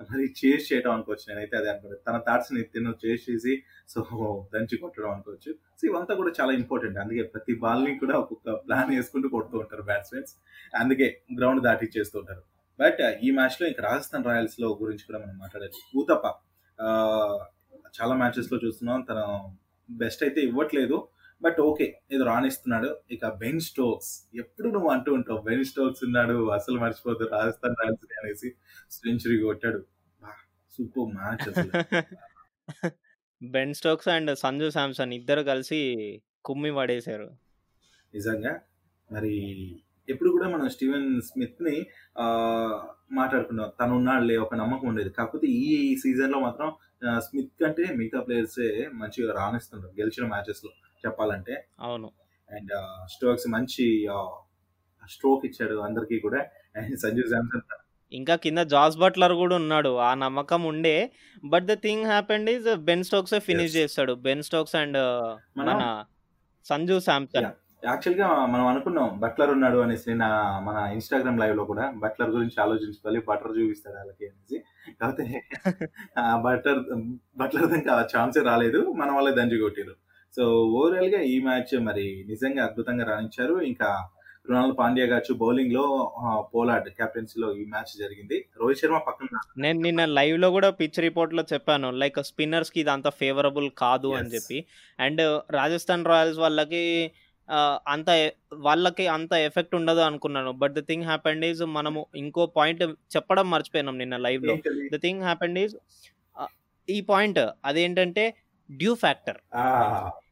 మరి 0.00 0.24
చేసి 0.40 0.66
చేయడం 0.70 0.92
అనుకోవచ్చు. 0.96 1.24
నేనైతే 1.28 1.54
అదే 1.56 1.68
అనుకోలేదు 1.72 2.00
తన 2.08 2.16
థాట్స్ని 2.26 2.62
తిను 2.72 2.92
చేసి 3.04 3.24
చేసి 3.32 3.52
సో 3.92 4.00
దంచి 4.54 4.76
కొట్టడం 4.78 5.10
అనుకోవచ్చు. 5.10 5.50
సో 5.78 5.82
ఇవంతా 5.90 6.14
కూడా 6.14 6.32
చాలా 6.40 6.52
ఇంపార్టెంట్ 6.52 6.98
అందుకే 6.98 7.22
ప్రతి 7.34 7.54
బాల్ని 7.64 7.92
కూడా 7.98 8.16
ఒక్కొక్క 8.18 8.56
ప్లాన్ 8.66 8.90
వేసుకుంటూ 8.96 9.28
కొడుతూ 9.28 9.56
ఉంటారు 9.58 9.82
బ్యాట్స్మెన్స్ 9.82 10.32
అందుకే 10.82 11.08
గ్రౌండ్ 11.40 11.62
దాటి 11.62 11.88
చేస్తూ 11.98 12.18
ఉంటారు. 12.22 12.42
బట్ 12.78 13.00
uh, 13.06 13.12
ఈ 13.26 13.28
మ్యాచ్లో 13.30 13.64
ఇంకా 13.68 13.82
రాజస్థాన్ 13.88 14.24
రాయల్స్లో 14.24 14.68
గురించి 14.80 15.04
కూడా 15.08 15.18
మనం 15.24 15.36
మాట్లాడాలి 15.42 15.80
ఊతప్ప 16.00 16.26
uh, 16.78 17.36
చాలా 17.98 18.14
మ్యాచెస్లో 18.22 18.58
చూస్తున్నాం. 18.64 19.00
తన 19.10 19.20
బెస్ట్ 19.88 20.22
అయితే 20.22 20.40
ఇవ్వట్లేదు. 20.40 20.96
బట్ 21.44 21.58
ఓకే 21.60 21.86
ఏదో 22.12 22.24
రాణిస్తున్నాడు. 22.24 22.90
ఇక 23.10 23.26
బెన్ 23.42 23.60
స్టోక్స్ 23.60 24.12
ఎప్పుడు 24.34 24.68
నువ్వు 24.68 24.90
అంటూ 24.90 25.10
ఉంటావు 25.12 25.40
బెన్ 25.40 25.64
స్టోక్స్ 25.64 26.04
ఉన్నాడు 26.04 26.36
అసలు 26.50 26.78
మర్చిపోద్దు 26.78 27.28
రాజస్థాన్ 27.32 27.78
రాయల్స్ 27.80 28.18
అనేసి 28.20 28.50
సెంచరీ 28.90 29.36
కొట్టాడు. 29.42 29.80
Super 30.76 31.14
match 31.16 31.46
Ben 33.42 33.74
Stokes 33.74 34.08
and 34.08 34.30
Sanju 34.38 34.68
Samson 34.70 35.12
ఇద్దరు 35.12 35.42
కలిసి 35.42 35.80
కుమ్మి 36.44 36.70
పడేశారు. 36.74 37.28
నిజంగా? 38.14 38.52
మరి 39.12 39.32
ఎప్పుడు 40.08 40.30
కూడా 40.30 40.46
మనం 40.48 40.68
స్టీవెన్ 40.68 41.20
స్మిత్ని 41.20 41.76
మాట్లాడుకున్నాం 43.12 43.68
తను 43.80 43.92
ఉన్నాడులే 43.96 44.36
ఒక 44.36 44.54
నమ్మకం 44.54 44.86
ఉండేది. 44.88 45.10
కాకపోతే 45.10 45.46
ఈ 45.46 45.96
సీజన్లో 45.96 46.38
మాత్రం 46.40 46.68
స్మిత్ 47.18 47.64
కంటే 47.64 47.84
మిగతా 47.94 48.20
ప్లేయర్స్ 48.20 48.82
మంచిగా 48.94 49.34
రాణిస్తున్నారు 49.34 50.00
గెలిచిన 50.00 50.28
మ్యాచెస్లో 50.28 50.70
చెప్పాలంటే. 51.06 51.66
అవును. 51.80 52.10
అండ్ 52.50 52.70
స్టోక్స్ 53.10 53.48
మంచి 53.48 54.08
స్ట్రోక్ 55.10 55.46
ఇచ్చాడు 55.46 55.74
అందరికీ 55.74 56.18
కూడా. 56.18 56.38
అండ్ 56.76 56.98
సంజు 56.98 57.22
శాంసన్. 57.22 57.60
ఇంకా 58.12 58.36
కింద 58.36 58.58
జాస్ 58.58 58.96
బట్లర్ 58.96 59.32
కూడా 59.32 59.56
ఉన్నాడు 59.56 59.96
ఆ 59.96 60.14
నమ్మకం 60.14 60.62
ఉండే. 60.62 61.12
But 61.44 61.64
the 61.64 61.72
thing 61.72 62.04
happened 62.04 62.50
is 62.50 62.76
Ben 62.76 63.04
Stokes 63.04 63.40
finish. 63.40 63.76
చేస్తాడు. 63.76 64.12
బెన్ 64.12 64.42
స్టోక్స్ 64.42 64.74
అండ్ 64.74 64.98
మన 65.58 66.04
సంజు 66.64 67.00
శాంసన్. 67.00 67.44
యాక్చువల్గా 67.84 68.26
మనం 68.52 68.66
అనుకున్నాం 68.66 69.08
బట్లర్ 69.22 69.50
ఉన్నాడు 69.54 69.78
అనేసి 69.84 70.06
నిన్న 70.10 70.26
మన 70.66 70.76
ఇన్స్టాగ్రామ్ 70.96 71.40
లైవ్లో 71.42 71.64
కూడా 71.64 71.84
బట్లర్ 72.04 72.30
గురించి 72.36 72.56
ఆలోచించుకోవాలి 72.64 73.20
బట్లర్ 73.28 73.56
చూపిస్తాడు 73.58 73.96
వాళ్ళకి 74.00 74.24
అనేసి. 74.28 74.56
కాకపోతే 75.00 75.26
బట్లర్ 76.46 76.80
బట్లర్ 77.36 77.74
ఇంకా 77.80 77.94
ఛాన్సే 78.14 78.42
రాలేదు 78.50 78.80
మన 79.00 79.10
వాళ్ళే 79.10 79.32
దంచి 79.40 79.62
కొట్టారు 79.64 79.94
సో 80.34 80.44
ఓవరాల్గా 80.78 81.20
ఈ 81.32 81.36
మ్యాచ్ 81.40 81.74
మరి 81.88 82.06
నిజంగా 82.28 82.62
అద్భుతంగా 82.64 83.04
రాణించారు. 83.10 83.56
ఇంకా 83.70 83.88
కృణాల్ 84.46 84.72
పాండ్యా 84.78 85.04
కావచ్చు 85.10 85.34
బౌలింగ్లో 85.42 85.84
పోలార్డ్ 86.54 86.88
కెప్టెన్సీ 86.98 87.36
లో 87.42 87.48
ఈ 87.60 87.62
మ్యాచ్ 87.64 87.92
జరిగింది. 88.00 88.38
రోహిత్ 88.60 88.80
శర్మ 88.80 88.98
పక్కన 89.06 89.38
నేను 89.62 89.78
నిన్న 89.80 90.04
లైవ్లో 90.18 90.48
కూడా 90.50 90.70
పిచ్ 90.80 90.98
రిపోర్ట్లో 91.00 91.42
చెప్పాను 91.52 91.90
లైక్ 92.02 92.18
స్పిన్నర్స్కి 92.30 92.80
ఇది 92.80 92.90
అంత 92.90 93.08
ఫేవరబుల్ 93.20 93.68
కాదు 93.78 94.10
అని. 94.18 94.30
చెప్పి. 94.34 94.58
అండ్ 95.00 95.22
రాజస్థాన్ 95.58 96.04
రాయల్స్ 96.12 96.40
వాళ్ళకి 96.44 96.82
అంత 97.88 98.08
ఎ- 98.08 98.30
వాళ్ళకి 98.54 99.06
అంత 99.06 99.32
ఎఫెక్ట్ 99.32 99.74
ఉండదు 99.74 100.00
అనుకున్నాను 100.00 100.52
but 100.52 100.72
the 100.72 100.86
thing 100.86 101.02
happened 101.02 101.44
is 101.44 101.62
మనము 101.62 102.06
ఇంకో 102.16 102.46
పాయింట్ 102.46 102.82
చెప్పడం 103.16 103.50
మర్చిపోయినాం 103.50 103.98
నిన్న 103.98 104.16
లైవ్లో 104.16 104.52
ఏంటది? 104.52 104.88
ద 104.98 105.00
థింగ్ 105.00 105.22
హ్యాపెండ్ 105.22 105.58
ఈజ్ 105.58 105.76
ఈ 106.90 107.00
పాయింట్ 107.00 107.38
అదేంటంటే 107.64 108.34
డ్యూ 108.70 108.94
ఫ్యాక్టర్ 108.94 109.36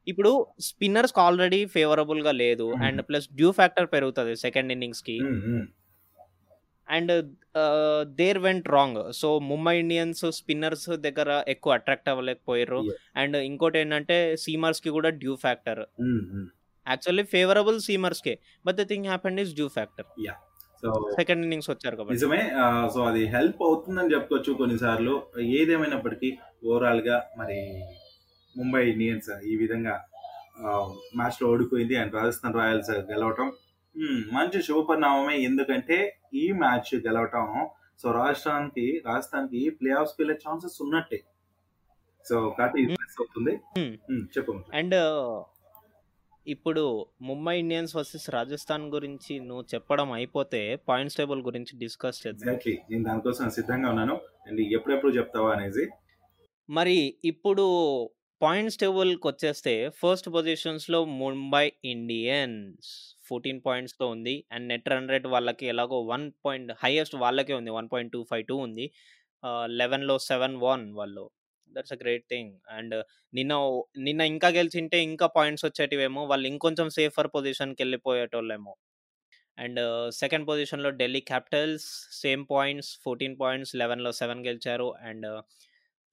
ఇప్పుడు 0.08 0.46
స్పిన్నర్స్ 0.60 1.18
ఆల్రెడీ 1.18 1.64
ఫేవరబుల్గా 1.64 2.32
లేదు. 2.32 2.74
అండ్ 2.82 3.02
ప్లస్ 3.02 3.28
డ్యూ 3.32 3.52
ఫ్యాక్టర్ 3.52 3.86
పెరుగుతుంది 3.92 4.36
second 4.36 4.72
ఇన్నింగ్స్కి. 4.72 5.18
And 6.88 7.12
there 8.02 8.38
went 8.38 8.68
wrong 8.68 9.12
so 9.12 9.38
Mumbai 9.38 9.78
Indians 9.78 10.32
spinners 10.32 10.88
దగ్గర 10.90 11.44
ఎక్కువ 11.48 11.72
అట్రాక్ట్ 11.72 12.08
అవ్వలేకపోయారు. 12.08 12.76
అండ్ 13.16 13.36
ఇంకోటి 13.36 13.78
ఏంటంటే 13.78 14.36
సీమర్స్కి 14.36 14.90
కూడా 14.90 15.08
dew 15.08 15.36
factor. 15.36 15.80
Actually 16.86 17.24
favourable 17.34 17.78
seamers 17.88 18.22
K 18.26 18.34
but 18.66 18.76
the 18.80 18.84
thing 18.92 19.06
happened 19.12 19.40
is 19.44 19.52
dew 19.58 19.68
factor. 19.76 20.08
So 20.82 20.88
second 21.16 21.42
innings 21.46 21.68
వచ్చారు 21.72 21.96
కాబట్టి. 21.98 22.14
నిజమే. 22.16 22.40
సో 22.94 23.00
అది 23.10 23.22
హెల్ప్ 23.34 23.60
అవుతుందని 23.66 24.12
చెప్పుకోవచ్చు 24.14 24.52
కొన్నిసార్లు. 24.62 25.14
ఏదేమైనప్పటికీ 25.58 26.30
ఓవరాల్గా 26.70 27.18
మరి 27.40 27.58
ముంబై 28.56 28.82
ఇండియన్స్ 28.92 29.30
ఈ 29.50 29.54
విధంగా 29.60 29.94
మ్యాచ్లో 31.18 31.46
ఓడిపోయింది 31.52 31.94
అండ్ 32.00 32.16
రాజస్థాన్ 32.20 32.56
రాయల్స్ 32.60 32.90
గెలవటం 33.12 33.46
మంచి 34.36 34.58
శుభపరిణామమే. 34.66 35.36
ఎందుకంటే 35.48 35.96
ఈ 36.42 36.44
మ్యాచ్ 36.62 36.90
గెలవటం 37.06 37.46
సో 38.02 38.10
రాజస్థాన్కి 38.18 38.86
రాజస్థాన్కి 39.08 39.62
ప్లే 39.78 39.90
ఆఫ్స్ 40.00 40.14
వెళ్ళే 40.20 40.36
ఛాన్సెస్ 40.44 40.76
ఉన్నట్టే. 40.84 41.20
సో 42.28 42.36
కాబట్టి 42.58 42.82
అవుతుంది. 43.22 43.54
చెప్పు 44.36 44.52
అండ్ 44.80 44.96
ఇప్పుడు 46.46 47.06
ముంబై 47.22 47.58
ఇండియన్స్ 47.58 47.96
వర్సెస్ 47.96 48.30
రాజస్థాన్ 48.30 48.84
గురించి 48.92 49.40
నువ్వు 49.40 49.64
చెప్పడం 49.74 50.12
అయిపోతే 50.12 50.76
పాయింట్స్ 50.76 51.16
టేబుల్ 51.16 51.42
గురించి 51.42 51.78
డిస్కస్ 51.78 52.26
చేద్దాం. 52.26 52.58
నేను 52.90 53.04
దానికోసం 53.04 53.50
సిద్ధంగా 53.50 53.88
ఉన్నాను. 53.88 54.20
అండ్ 54.46 54.60
ఎప్పుడెప్పుడు 54.60 55.12
చెప్తావా 55.12 55.52
అనేసి? 55.52 55.86
మరి 56.70 57.16
ఇప్పుడు 57.24 57.64
పాయింట్స్ 58.42 58.78
టేబుల్కి 58.78 59.26
వచ్చేస్తే 59.26 59.88
ఫస్ట్ 59.88 60.28
పొజిషన్స్లో 60.28 61.04
ముంబై 61.04 61.72
ఇండియన్స్ 61.84 63.18
ఫోర్టీన్ 63.24 63.60
పాయింట్స్తో 63.66 64.08
ఉంది. 64.08 64.44
అండ్ 64.52 64.68
నెట్ 64.68 64.88
రన్ 64.88 65.08
రేట్ 65.08 65.26
వాళ్ళకి 65.26 65.66
ఎలాగో 65.66 66.02
వన్ 66.02 66.32
పాయింట్ 66.46 66.72
హైయెస్ట్ 66.82 67.14
వాళ్ళకే 67.14 67.54
ఉంది. 67.54 67.70
One 67.70 67.88
point 67.92 68.12
two 68.12 68.24
five 68.30 68.44
two 68.44 68.56
ఉంది. 68.56 68.90
లెవెన్లో 69.66 70.18
సెవెన్ 70.18 70.56
వన్ 70.56 70.92
వాళ్ళు. 70.92 71.30
That's 71.76 71.92
a 71.92 71.98
great 72.02 72.26
thing 72.30 72.52
and 72.70 72.94
నిన్న 73.32 73.54
నిన్న 73.98 74.22
ఇంకా 74.32 74.48
గెలిచింటే 74.48 74.98
ఇంకా 75.02 75.26
పాయింట్స్ 75.36 75.64
వచ్చేటివేమో 75.64 76.22
వాళ్ళు 76.24 76.48
ఇంకొంచెం 76.48 76.88
సేఫర్ 76.90 77.30
పొజిషన్కి 77.36 77.82
వెళ్ళిపోయేటోళ్ళేమో 77.82 78.74
అండ్ 79.58 79.80
సెకండ్ 80.12 80.46
పొజిషన్లో 80.48 80.90
Delhi 80.90 81.20
Capitals 81.30 81.86
same 82.20 82.42
points 82.50 82.90
fourteen 83.04 83.36
points 83.40 83.72
లెవెన్లో 83.76 84.12
seven 84.12 84.42
గెలిచారు. 84.46 84.88
అండ్ 85.08 85.26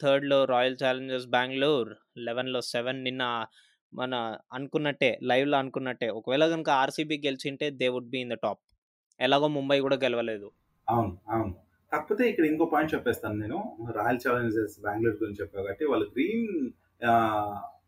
థర్డ్లో 0.01 0.39
రాయల్ 0.45 0.77
ఛాలెంజర్స్ 0.83 1.27
బెంగళూరు 1.27 1.95
లెవెన్లో 2.27 2.61
సెవెన్ 2.73 2.99
నిన్న 3.03 3.23
మన 3.93 4.13
అనుకున్నట్టే 4.53 5.11
లైవ్లో 5.29 5.57
అనుకున్నట్టే. 5.57 6.09
ఒకవేళ 6.09 6.45
కనుక 6.49 6.69
RCB 6.83 7.17
గెలిచింటే 7.27 7.69
they 7.81 7.89
would 7.95 8.11
be 8.15 8.21
in 8.21 8.33
the 8.35 8.37
top 8.43 8.61
ఎలాగో 9.19 9.47
ముంబై 9.57 9.79
కూడా 9.79 9.97
గెలవలేదు. 10.03 10.47
అవును 10.87 11.11
అవును. 11.29 11.53
కాకపోతే 11.91 12.29
ఇక్కడ 12.29 12.45
ఇంకో 12.45 12.65
పాయింట్ 12.65 12.93
చెప్పేస్తాను 12.95 13.35
నేను. 13.39 13.59
రాయల్ 13.91 14.19
ఛాలెంజర్స్ 14.27 14.79
బెంగళూరు 14.81 15.17
గురించి 15.21 15.41
చెప్పా 15.41 15.57
కాబట్టి 15.57 15.85
వాళ్ళు 15.85 16.07
గ్రీన్ 16.07 16.47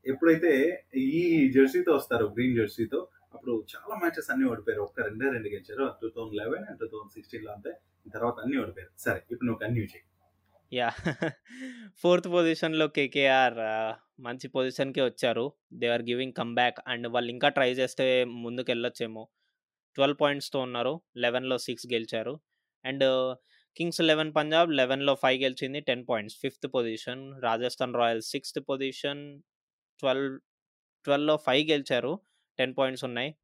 ఎప్పుడైతే 0.06 0.84
ఈ 0.98 1.50
జెర్సీతో 1.54 1.92
వస్తారు 1.96 2.26
గ్రీన్ 2.26 2.56
జెర్సీతో 2.56 3.08
అప్పుడు 3.34 3.64
చాలా 3.74 3.96
మ్యాచెస్ 3.96 4.32
అన్ని 4.32 4.50
ఓడిపోయారు. 4.50 4.82
ఒక్క 4.82 5.02
రెండే 5.02 5.30
రెండు 5.30 5.50
గెలిచారు. 5.50 5.96
Two 6.02 6.08
thousand 6.10 6.36
eleven 6.36 6.66
and 6.70 6.80
two 6.80 6.86
thousand 6.86 7.12
సిక్స్టీన్లో 7.12 7.52
అంతే. 7.52 7.72
తర్వాత 8.14 8.34
అన్ని 8.44 8.62
ఓడిపోయారు. 8.62 8.92
సరే 9.00 9.20
ఇప్పుడు 9.32 9.48
నువ్వు 9.48 9.68
కన్యూ 9.68 9.84
చేయి 9.84 10.04
యా. 10.74 10.90
ఫోర్త్ 12.02 12.28
పొజిషన్లో 12.28 12.88
కేకేఆర్ 12.88 13.58
మంచి 14.22 14.48
పొజిషన్కే 14.48 15.02
వచ్చారు. 15.02 15.54
They 15.74 15.88
are 15.88 16.02
giving 16.02 16.34
come 16.34 16.56
back 16.56 16.80
and 16.88 17.08
వాళ్ళు 17.08 17.32
ఇంకా 17.32 17.50
ట్రై 17.50 17.72
చేస్తే 17.72 18.24
ముందుకు 18.24 18.72
వెళ్ళొచ్చేమో 18.72 19.28
ట్వెల్వ్ 19.96 20.18
పాయింట్స్తో 20.22 20.60
ఉన్నారు. 20.60 21.02
లెవెన్లో 21.18 21.58
సిక్స్ 21.58 21.88
గెలిచారు. 21.94 22.40
అండ్ 22.86 23.04
కింగ్స్ 23.78 24.02
లెవెన్ 24.02 24.32
పంజాబ్ 24.36 24.72
లెవెన్లో 24.72 25.16
ఫైవ్ 25.16 25.42
గెలిచింది 25.44 25.80
ten 25.80 26.06
points. 26.10 26.38
Fifth 26.42 26.68
position 26.76 27.42
Rajasthan 27.44 27.96
Royals 27.96 28.32
sixth 28.32 28.60
position 28.70 29.22
twelve 30.00 30.40
ట్వెల్వ్లో 31.06 31.38
five 31.38 31.64
గెలిచారు 31.72 32.12
టెన్ 32.60 32.76
పాయింట్స్ 32.78 33.04
ఉన్నాయి. 33.04 33.36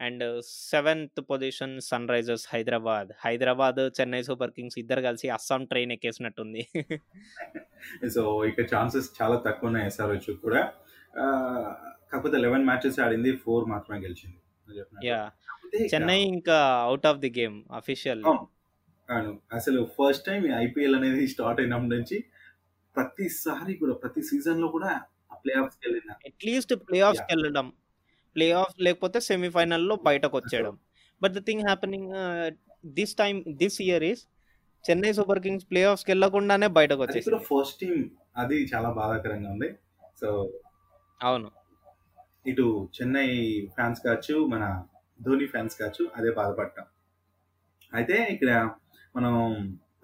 And 0.00 0.24
seventh 0.70 1.20
position 1.20 1.80
Sunrisers 2.08 2.46
Hyderabad. 2.52 3.08
Hyderabad 3.24 3.80
Chennai 4.00 4.22
Super 4.22 4.50
Kings 4.50 4.78
ఇద్దరు 4.78 5.00
కలిసి 5.00 5.28
అస్సాం 5.28 5.64
ట్రైన్ 5.64 5.92
ఎక్కేసినట్టుంది. 5.92 6.62
సో 8.14 8.44
ఇక్కడ 8.44 8.64
ఛాన్సెస్ 8.76 9.22
చాలా 9.22 9.36
తక్కువ 9.36 9.66
ఉన్నాయి 9.66 9.86
ఎస్ఆర్హెచ్ 9.86 10.36
కూడా. 10.36 10.62
కాకపోతే 12.12 12.36
లెవెన్ 12.38 12.64
మ్యాచెస్ 12.64 13.00
ఆడింది 13.00 13.36
ఫోర్ 13.36 13.64
మాత్రమే 13.64 14.00
గెలిచింది. 14.00 14.38
యా. 15.04 15.20
చెన్నై 15.94 16.20
ఇంకా 16.22 16.58
out 16.80 17.06
of 17.06 17.18
the 17.18 17.30
game 17.38 17.56
official 17.72 18.22
అవును. 19.10 19.32
అసలు 19.52 19.80
ఫస్ట్ 19.96 20.24
టైం 20.26 20.42
ఐపీఎల్ 20.56 20.96
అనేది 20.96 21.26
స్టార్ట్ 21.26 21.60
అయినప్పటి 21.60 21.92
నుంచి 21.94 22.16
ప్రతిసారి 22.96 23.74
కూడా 23.74 23.94
ప్రతి 23.94 24.22
సీజన్లో 24.22 24.68
కూడా 24.68 24.90
ప్లే 25.44 25.52
ఆఫ్స్ 25.60 25.78
వెళ్ళిన. 25.84 26.10
At least 26.28 26.72
playoffs 27.00 27.22
Yeah. 27.22 27.30
వెళ్ళడం. 27.32 27.66
ప్లే 28.36 28.52
ఆఫ్ 28.52 28.74
లేకపోతే 28.80 29.20
సెమీఫైనల్లో 29.20 29.96
బయటకు 30.08 30.34
వచ్చేయడం. 30.36 30.74
But 31.22 31.32
the 31.32 31.42
thing 31.46 31.62
happening 31.62 32.10
this 32.98 33.14
time 33.14 33.38
this 33.56 33.78
year 33.82 34.04
is 34.04 34.22
Chennai 34.84 35.12
Super 35.12 35.40
Kings 35.40 35.66
play 35.70 35.82
ఆఫ్స్కి 35.84 36.10
వెళ్ళకుండానే 36.10 36.66
బయటకు 36.78 37.00
వచ్చేసింది. 37.02 37.40
ఫస్ట్ 37.50 37.80
టీం 37.80 37.96
అది 38.36 38.68
చాలా 38.74 38.90
బాధాకరంగా 38.90 39.50
ఉంది. 39.50 39.70
సో 40.20 40.28
అవును. 41.20 41.48
ఇటు 42.46 42.66
చెన్నై 42.96 43.28
ఫ్యాన్స్ 43.74 44.00
కావచ్చు 44.06 44.46
మన 44.46 44.64
ధోని 45.20 45.46
ఫ్యాన్స్ 45.46 45.74
కావచ్చు 45.80 46.04
అదే 46.16 46.30
బాధపడటం 46.30 46.86
అయితే 47.92 48.16
ఇక్కడ 48.34 48.50
మనం 49.16 49.34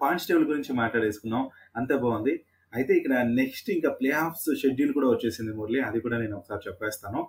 పాయింట్స్ 0.01 0.27
టేబుల్ 0.29 0.45
గురించి 0.51 0.71
మాట్లాడేసుకున్నాం 0.81 1.43
అంతే 1.79 1.95
బాగుంది. 2.03 2.33
అయితే 2.73 2.91
ఇక్కడ 2.99 3.13
నెక్స్ట్ 3.39 3.69
ఇంకా 3.75 3.89
ప్లే 3.99 4.09
ఆఫ్స్ 4.25 4.47
షెడ్యూల్ 4.61 4.91
కూడా 4.97 5.07
వచ్చేసింది 5.13 5.51
మురళి. 5.59 5.79
అది 5.89 5.99
కూడా 6.05 6.17
నేను 6.23 6.35
ఒకసారి 6.39 6.61
చెప్పేస్తాను. 6.67 7.21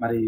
మరి 0.00 0.20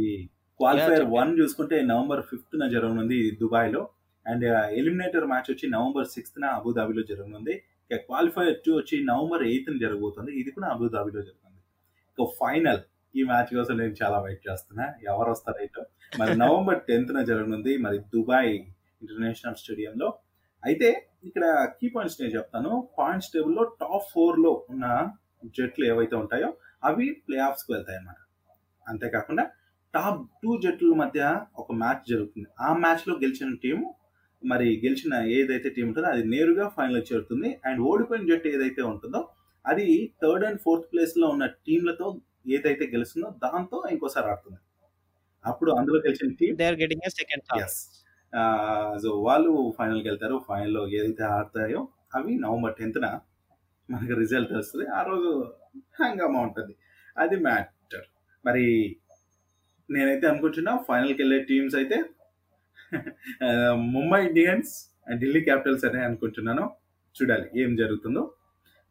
క్వాలిఫైర్. 0.61 1.05
వన్ 1.19 1.31
చూసుకుంటే 1.41 1.77
నవంబర్ 1.93 2.23
ఫిఫ్త్ 2.31 2.57
న 2.63 2.67
జరగనుంది 2.75 3.19
దుబాయ్లో 3.41 3.83
అండ్ 4.27 4.45
ఎలిమినేటర్ 4.81 5.27
మ్యాచ్ 5.33 5.49
వచ్చి 5.53 5.67
నవంబర్ 5.77 6.09
సిక్స్త్ 6.15 6.41
న 6.43 6.49
అబుదాబిలో 6.59 7.03
జరగనుంది. 7.11 7.55
ఇక 7.91 7.99
క్వాలిఫైర్ 8.09 8.55
టూ 8.65 8.73
వచ్చి 8.81 8.97
నవంబర్ 9.13 9.43
ఎయిత్ 9.51 9.71
న 9.73 9.77
జరగబోతుంది. 9.85 10.33
ఇది 10.41 10.51
కూడా 10.57 10.69
అబుదాబిలో 10.75 11.21
జరుగుతుంది. 11.29 11.61
ఇక 12.13 12.29
ఫైనల్ 12.41 12.83
ఈ 13.15 13.23
మ్యాచ్ 13.31 13.51
కోసం 13.57 13.75
నేను 13.83 13.95
చాలా 14.03 14.19
వెయిట్ 14.27 14.43
చేస్తున్నా. 14.49 14.85
ఎవరు 15.11 15.31
వస్తారో 15.35 15.61
ఏంటో. 15.65 15.83
మరి 16.21 16.33
నవంబర్ 16.45 16.79
టెన్త్ 16.91 17.13
న 17.17 17.23
జరగనుంది. 17.31 17.73
మరి 17.87 17.99
దుబాయ్ 18.15 18.53
ఇంటర్నేషనల్ 19.03 19.59
స్టేడియంలో. 19.63 20.09
అయితే 20.63 20.89
ఇక్కడ 21.29 21.45
కీ 21.79 21.87
పాయింట్స్ 21.95 22.19
నేను 22.21 22.33
చెప్తాను. 22.37 22.71
పాయింట్స్ 22.99 23.31
టేబుల్లో 23.35 23.65
టాప్ 23.81 24.07
ఫోర్లో 24.13 24.53
ఉన్న 24.73 24.87
జట్లు 25.57 25.85
ఏవైతే 25.93 26.15
ఉంటాయో 26.23 26.51
అవి 26.89 27.07
ప్లే 27.27 27.37
ఆఫ్స్కి 27.49 27.71
వెళ్తాయి 27.75 27.99
అన్నమాట. 27.99 28.19
అంతేకాకుండా 28.87 29.45
టాప్ 29.95 30.21
టూ 30.43 30.51
జట్ల 30.65 30.95
మధ్య 31.03 31.21
ఒక 31.63 31.73
మ్యాచ్ 31.83 32.05
జరుగుతుంది. 32.13 32.49
ఆ 32.67 32.69
మ్యాచ్లో 32.85 33.15
గెలిచిన 33.25 33.51
టీం 33.65 33.79
మరి 34.43 34.69
గెలిచిన 34.85 35.15
ఏదైతే 35.39 35.69
టీం 35.75 35.87
ఉంటుందో 35.91 36.09
అది 36.15 36.23
నేరుగా 36.35 36.67
ఫైనల్ 36.77 37.05
చేరుతుంది. 37.11 37.49
అండ్ 37.69 37.81
ఓడిపోయిన 37.91 38.25
జట్టు 38.31 38.49
ఏదైతే 38.57 38.83
ఉంటుందో 38.93 39.21
అది 39.65 39.87
థర్డ్ 40.23 40.45
అండ్ 40.49 40.61
ఫోర్త్ 40.65 40.89
ప్లేస్లో 40.93 41.27
ఉన్న 41.35 41.47
టీంలతో 41.67 42.07
ఏదైతే 42.57 42.85
గెలుస్తుందో 42.95 43.29
దాంతో 43.45 43.79
ఇంకోసారి 43.95 44.27
ఆడుతుంది. 44.33 44.61
అప్పుడు 45.45 45.71
అందులో 45.79 45.99
గెలిచిన 46.07 46.35
team 46.41 46.55
they 46.63 46.67
are 46.71 46.81
getting 46.83 47.05
a 47.09 47.13
second 47.21 47.45
so 49.03 49.11
వాళ్ళు 49.27 49.51
ఫైనల్కి 49.79 50.09
వెళ్తారు. 50.09 50.37
ఫైనల్లో 50.49 50.83
ఏదైతే 50.97 51.25
ఆడతాయో 51.33 51.81
అవి 52.15 52.33
నవంబర్ 52.39 52.75
టెన్త్న 52.79 53.07
మనకి 53.89 54.15
రిజల్ట్ 54.21 54.53
వస్తుంది. 54.53 54.87
ఆ 54.91 55.01
రోజు 55.03 55.31
హంగామా 55.99 56.41
ఉంటుంది. 56.41 56.75
అది 57.17 57.37
మ్యాటర్ 57.47 58.07
మరి 58.45 58.65
నేనైతే 59.89 60.27
అనుకుంటున్నా 60.27 60.73
ఫైనల్కి 60.89 61.21
వెళ్ళే 61.23 61.39
టీమ్స్ 61.51 61.77
అయితే 61.77 61.97
Mumbai 63.95 64.21
Indians 64.27 64.73
and 65.07 65.21
Delhi 65.21 65.41
Capitals 65.41 65.85
అనే 65.89 66.01
అనుకుంటున్నాను. 66.05 66.65
చూడాలి 67.17 67.47
ఏం 67.63 67.71
జరుగుతుందో. 67.77 68.23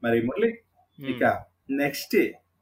మరి 0.04 0.18
మురళి 0.28 0.50
ఇక 1.00 1.24
నెక్స్ట్ 1.82 2.16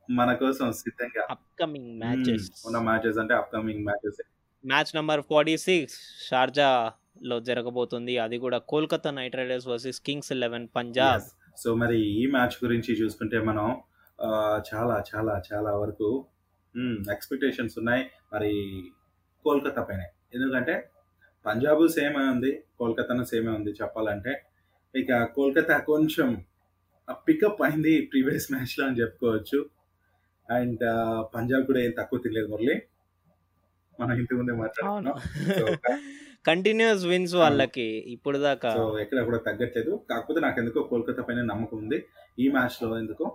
మన 0.10 0.30
కోసం 0.36 0.68
సిద్ధంగా 0.80 1.24
అప్కమింగ్ 1.34 1.92
మ్యాచెస్ 2.02 2.46
మ్మ్, 2.48 2.62
ఉన్న 2.68 2.78
మ్యాచెస్ 2.88 3.18
అంటే 3.22 3.34
upcoming 3.34 3.84
matches 3.86 4.20
match 4.66 4.92
number 4.96 5.22
forty 5.22 5.58
six 5.58 5.98
షార్జాలో 6.30 7.40
జరగబోతుంది. 7.40 8.18
అది 8.18 8.38
కూడా 8.38 8.58
Kolkata 8.58 9.12
Knight 9.12 9.36
Riders 9.36 9.68
versus 9.68 10.00
Kings 10.02 10.32
eleven 10.32 10.68
Punjab. 10.76 11.22
So 11.58 11.76
మరి 11.76 12.00
ఈ 12.00 12.26
మ్యాచ్ 12.26 12.56
గురించి 12.64 12.92
చూసుకుంటే 13.02 13.40
మనం 13.40 13.68
చాలా 14.70 15.04
చాలా 15.10 15.42
చాలా 15.54 15.72
వరకు 15.78 16.26
ఎక్స్పెక్టేషన్స్ 17.12 17.76
ఉన్నాయి. 17.78 18.04
మరి 18.34 18.52
కోల్కతా 19.46 19.84
పైన. 19.84 20.04
ఎందుకంటే 20.34 20.90
పంజాబ్ 21.46 21.88
సేమే 21.90 22.24
ఉంది 22.34 22.64
కోల్కతాను 22.80 23.24
సేమే 23.24 23.52
ఉంది 23.52 23.72
చెప్పాలంటే. 23.72 24.34
ఇక 24.96 25.24
కోల్కతా 25.24 25.78
కొంచెం 25.78 26.46
పికప్ 27.28 27.62
అయింది 27.62 28.10
ప్రీవియస్ 28.14 28.52
మ్యాచ్లో 28.52 28.86
అని 28.88 29.00
చెప్పుకోవచ్చు. 29.02 29.60
అండ్ 30.52 30.84
పంజాబ్ 31.36 31.66
కూడా 31.66 31.80
ఏం 31.80 31.92
తక్కువ 31.92 32.20
తెలియదు 32.20 32.48
మురళి. 32.48 32.82
మనం 34.00 34.14
ఇంటి 34.22 34.34
ముందే 34.40 34.54
మాట్లాడుతున్నాం 34.62 35.16
కంటిన్యూస్ 36.48 37.04
విన్స్ 37.12 37.36
వాళ్ళకి 37.42 37.88
ఇప్పుడు 38.16 38.38
దాకా 38.46 38.70
సో 38.78 38.84
ఎక్కడ 39.04 39.20
కూడా 39.30 39.40
తగ్గట్లేదు. 39.48 39.92
కాకపోతే 40.10 40.40
నాకు 40.46 40.58
ఎందుకో 40.62 40.80
కోల్కతా 40.92 41.24
పైన 41.28 41.42
నమ్మకం 41.52 41.78
ఉంది. 41.84 41.98
ఈ 42.44 42.46
మ్యాచ్లో 42.56 42.90
ఎందుకో 43.00 43.26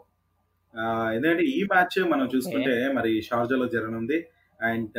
ఎందుకంటే 1.16 1.44
ఈ 1.57 1.61
మ్యాచ్ 1.72 1.98
మనం 2.12 2.27
చూసుకుంటే 2.35 2.74
మరి 2.92 3.11
షార్జాలో 3.29 3.66
జరగనుంది 3.74 4.18
అండ్ 4.61 4.96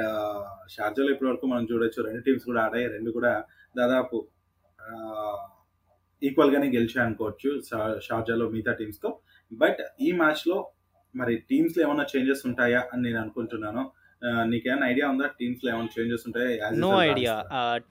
షార్జాలో 0.75 1.09
ఇప్పటి 1.13 1.29
వరకు 1.31 1.45
మనం 1.53 1.65
చూడొచ్చు 1.71 1.99
రెండు 2.07 2.21
టీమ్స్ 2.21 2.45
కూడా 2.45 2.61
ఆడాయి. 2.65 2.87
రెండు 2.95 3.09
కూడా 3.17 3.33
దాదాపు 3.77 4.17
ఈక్వల్ 6.21 6.53
గానే 6.55 6.67
గెలిచాయి 6.77 7.05
అనుకోవచ్చు 7.07 7.49
షార్జాలో 8.07 8.45
మిగతా 8.53 8.73
టీమ్స్తో. 8.79 9.09
బట్ 9.51 9.81
ఈ 10.01 10.09
మ్యాచ్లో 10.21 10.57
మరి 11.15 11.33
టీమ్స్లో 11.49 11.81
ఏమైనా 11.85 12.05
చేంజెస్ 12.13 12.43
ఉంటాయా 12.49 12.81
అని 12.93 13.01
నేను 13.07 13.19
అనుకుంటున్నాను. 13.23 13.83
నీకేమైనా 14.51 14.85
ఐడియా 14.91 15.07
ఉందా? 15.13 15.27
టీమ్స్లో 15.39 15.69
ఏమైనా 15.71 15.91
చేంజెస్ 15.95 16.23
ఉంటాయి? 16.27 16.53
నో 16.83 16.89
ఐడియా 17.09 17.33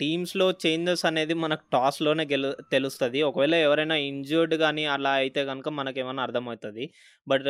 టీమ్స్లో 0.00 0.46
చేంజెస్ 0.64 1.04
అనేది 1.10 1.34
మనకు 1.44 1.64
టాస్లోనే 1.72 2.24
గెలు 2.32 2.50
తెలుస్తుంది. 2.72 3.22
ఒకవేళ 3.22 3.54
ఎవరైనా 3.66 3.96
ఇంజర్డ్ 4.10 4.54
కానీ 4.64 4.84
అలా 4.94 5.12
అయితే 5.22 5.44
కనుక 5.50 5.68
మనకి 5.80 6.00
ఏమైనా 6.04 6.22
అర్థమవుతుంది. 6.22 6.86
But 7.28 7.48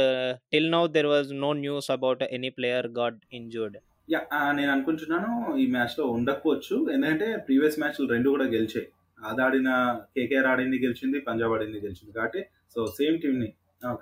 till 0.53 0.71
now 0.77 0.83
there 0.97 1.11
was 1.15 1.33
no 1.45 1.53
news 1.65 1.91
about 1.97 2.25
any 2.39 2.53
player 2.59 2.89
got 3.01 3.19
injured 3.41 3.79
yeah 4.13 4.21
నేను 4.53 4.71
అనుకుంటున్నాను 4.73 5.31
ఈ 5.57 5.67
మ్యాచ్లో 5.67 6.07
ఉండకపోవచ్చు. 6.07 6.77
ఎందుకంటే 6.95 7.29
ప్రీవియస్ 7.37 7.79
మ్యాచ్లు 7.83 8.07
రెండు 8.15 8.29
కూడా 8.31 8.47
గెలిచాయి. 8.57 8.87
అది 9.19 9.43
ఆడిన 9.43 9.69
కేకేఆర్ 10.17 10.47
ఆడింది 10.47 10.79
గెలిచింది 10.87 11.19
పంజాబ్ 11.21 11.53
ఆడింది 11.53 11.79
గెలిచింది. 11.87 12.13
కాబట్టి 12.13 12.41
సో 12.75 12.81
సేమ్ 12.99 13.17
టీమ్ని 13.23 13.49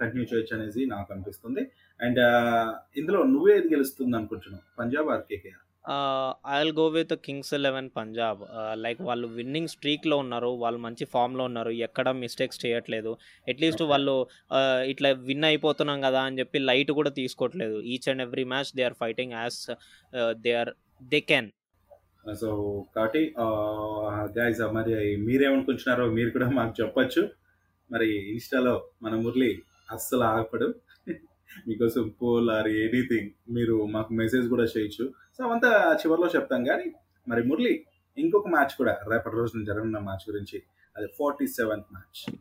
కంటిన్యూ 0.00 0.24
చేయొచ్చు 0.30 0.52
అనేది 0.56 0.86
నాకు 0.86 1.08
అనిపిస్తుంది. 1.14 1.62
అండ్ 2.02 2.20
ఇందులో 3.00 3.20
నువ్వేది 3.34 3.68
గెలుస్తుంది 3.74 4.16
అనుకుంటున్నావు? 4.18 4.64
Punjab 4.80 5.10
or 5.14 5.22
KKR 5.30 5.60
I 6.52 6.56
will 6.58 6.74
go 6.80 6.84
with 6.96 7.12
Kings 7.26 7.52
eleven 7.58 7.88
Punjab. 7.96 8.40
Like 8.84 9.00
వాళ్ళు 9.08 9.26
విన్నింగ్ 9.38 9.70
స్ట్రీక్లో 9.72 10.16
ఉన్నారు 10.24 10.50
వాళ్ళు 10.62 10.78
మంచి 10.84 11.04
ఫామ్లో 11.14 11.44
ఉన్నారు 11.50 11.70
ఎక్కడ 11.86 12.08
మిస్టేక్స్ 12.24 12.60
చేయట్లేదు. 12.64 13.12
అట్లీస్ట్ 13.52 13.82
వాళ్ళు 13.92 14.14
ఇట్లా 14.92 15.10
విన్ 15.30 15.46
అయిపోతున్నాం 15.50 15.98
కదా 16.06 16.20
అని 16.28 16.38
చెప్పి 16.40 16.60
లైట్ 16.70 16.92
కూడా 16.98 17.12
తీసుకోవట్లేదు. 17.20 17.78
Each 17.94 18.08
and 18.12 18.24
every 18.26 18.44
match 18.52 18.70
they 18.78 18.84
are 18.90 18.96
fighting 19.02 19.34
as 19.40 19.58
they 20.44 20.52
are 20.60 20.72
they 21.12 21.20
can 21.32 21.50
so 22.42 22.48
కాబట్టి 22.96 23.22
గైజ్ 24.38 24.60
మరి 24.78 24.94
మీరేమనుకుంటున్నారో 25.26 26.04
మీరు 26.16 26.30
కూడా 26.36 26.48
మాకు 26.58 26.74
చెప్పొచ్చు. 26.80 27.22
మరి 27.90 28.08
ఇన్స్టాలో 28.32 28.74
మన 29.04 29.14
మురళి 29.24 29.52
అస్సలు 29.94 30.24
ఆగపడు 30.30 30.68
మీకోసం 31.68 32.08
పోల్ 32.08 32.50
ఆర్ 32.50 32.68
ఎనీథింగ్ 32.68 33.30
మీరు 33.54 33.86
మాకు 33.86 34.12
మెసేజ్ 34.14 34.48
కూడా 34.48 34.64
చేయొచ్చు. 34.64 35.14
సో 35.38 35.44
అవంతా 35.44 35.98
చివరిలో 36.00 36.28
చెప్తాం. 36.28 36.64
కానీ 36.64 36.92
మరి 37.28 37.42
మురళి 37.42 37.84
ఇంకొక 38.18 38.48
మ్యాచ్ 38.48 38.76
కూడా 38.76 38.98
రేపటి 39.10 39.36
రోజున 39.36 39.64
జరగనున్న 39.64 39.98
మ్యాచ్ 39.98 40.30
గురించి. 40.30 40.62
అది 40.96 41.06
ఫార్టీ 41.06 41.46
సెవెంత్ 41.46 41.86
మ్యాచ్ 41.92 42.36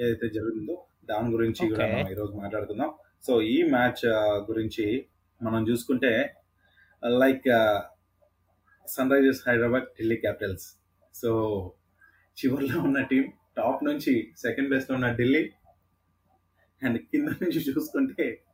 ఏదైతే 0.00 0.28
జరుగుతుందో 0.28 0.84
దాని 1.04 1.32
గురించి 1.32 1.68
కూడా. 1.68 1.86
మనం 1.86 2.10
ఈరోజు 2.10 2.32
మాట్లాడుకుందాం. 2.32 2.92
సో 3.26 3.42
ఈ 3.42 3.62
మ్యాచ్ 3.62 4.06
గురించి 4.50 5.06
మనం 5.42 5.68
చూసుకుంటే 5.68 6.34
like 7.02 7.48
Sunrisers 9.10 9.48
Hyderabad 9.48 9.82
Delhi 9.82 10.16
Capitals 10.16 10.66
so 11.14 11.30
చివరిలో 12.44 12.80
ఉన్న 12.80 13.02
టీం 13.02 13.32
టాప్ 13.56 13.84
నుంచి 13.84 14.32
సెకండ్లో 14.38 14.94
ఉన్న 14.94 15.12
ఢిల్లీ 15.12 15.52
అండ్ 16.84 16.98
కింద 16.98 17.28
నుంచి 17.42 17.60
చూసుకుంటే 17.68 18.44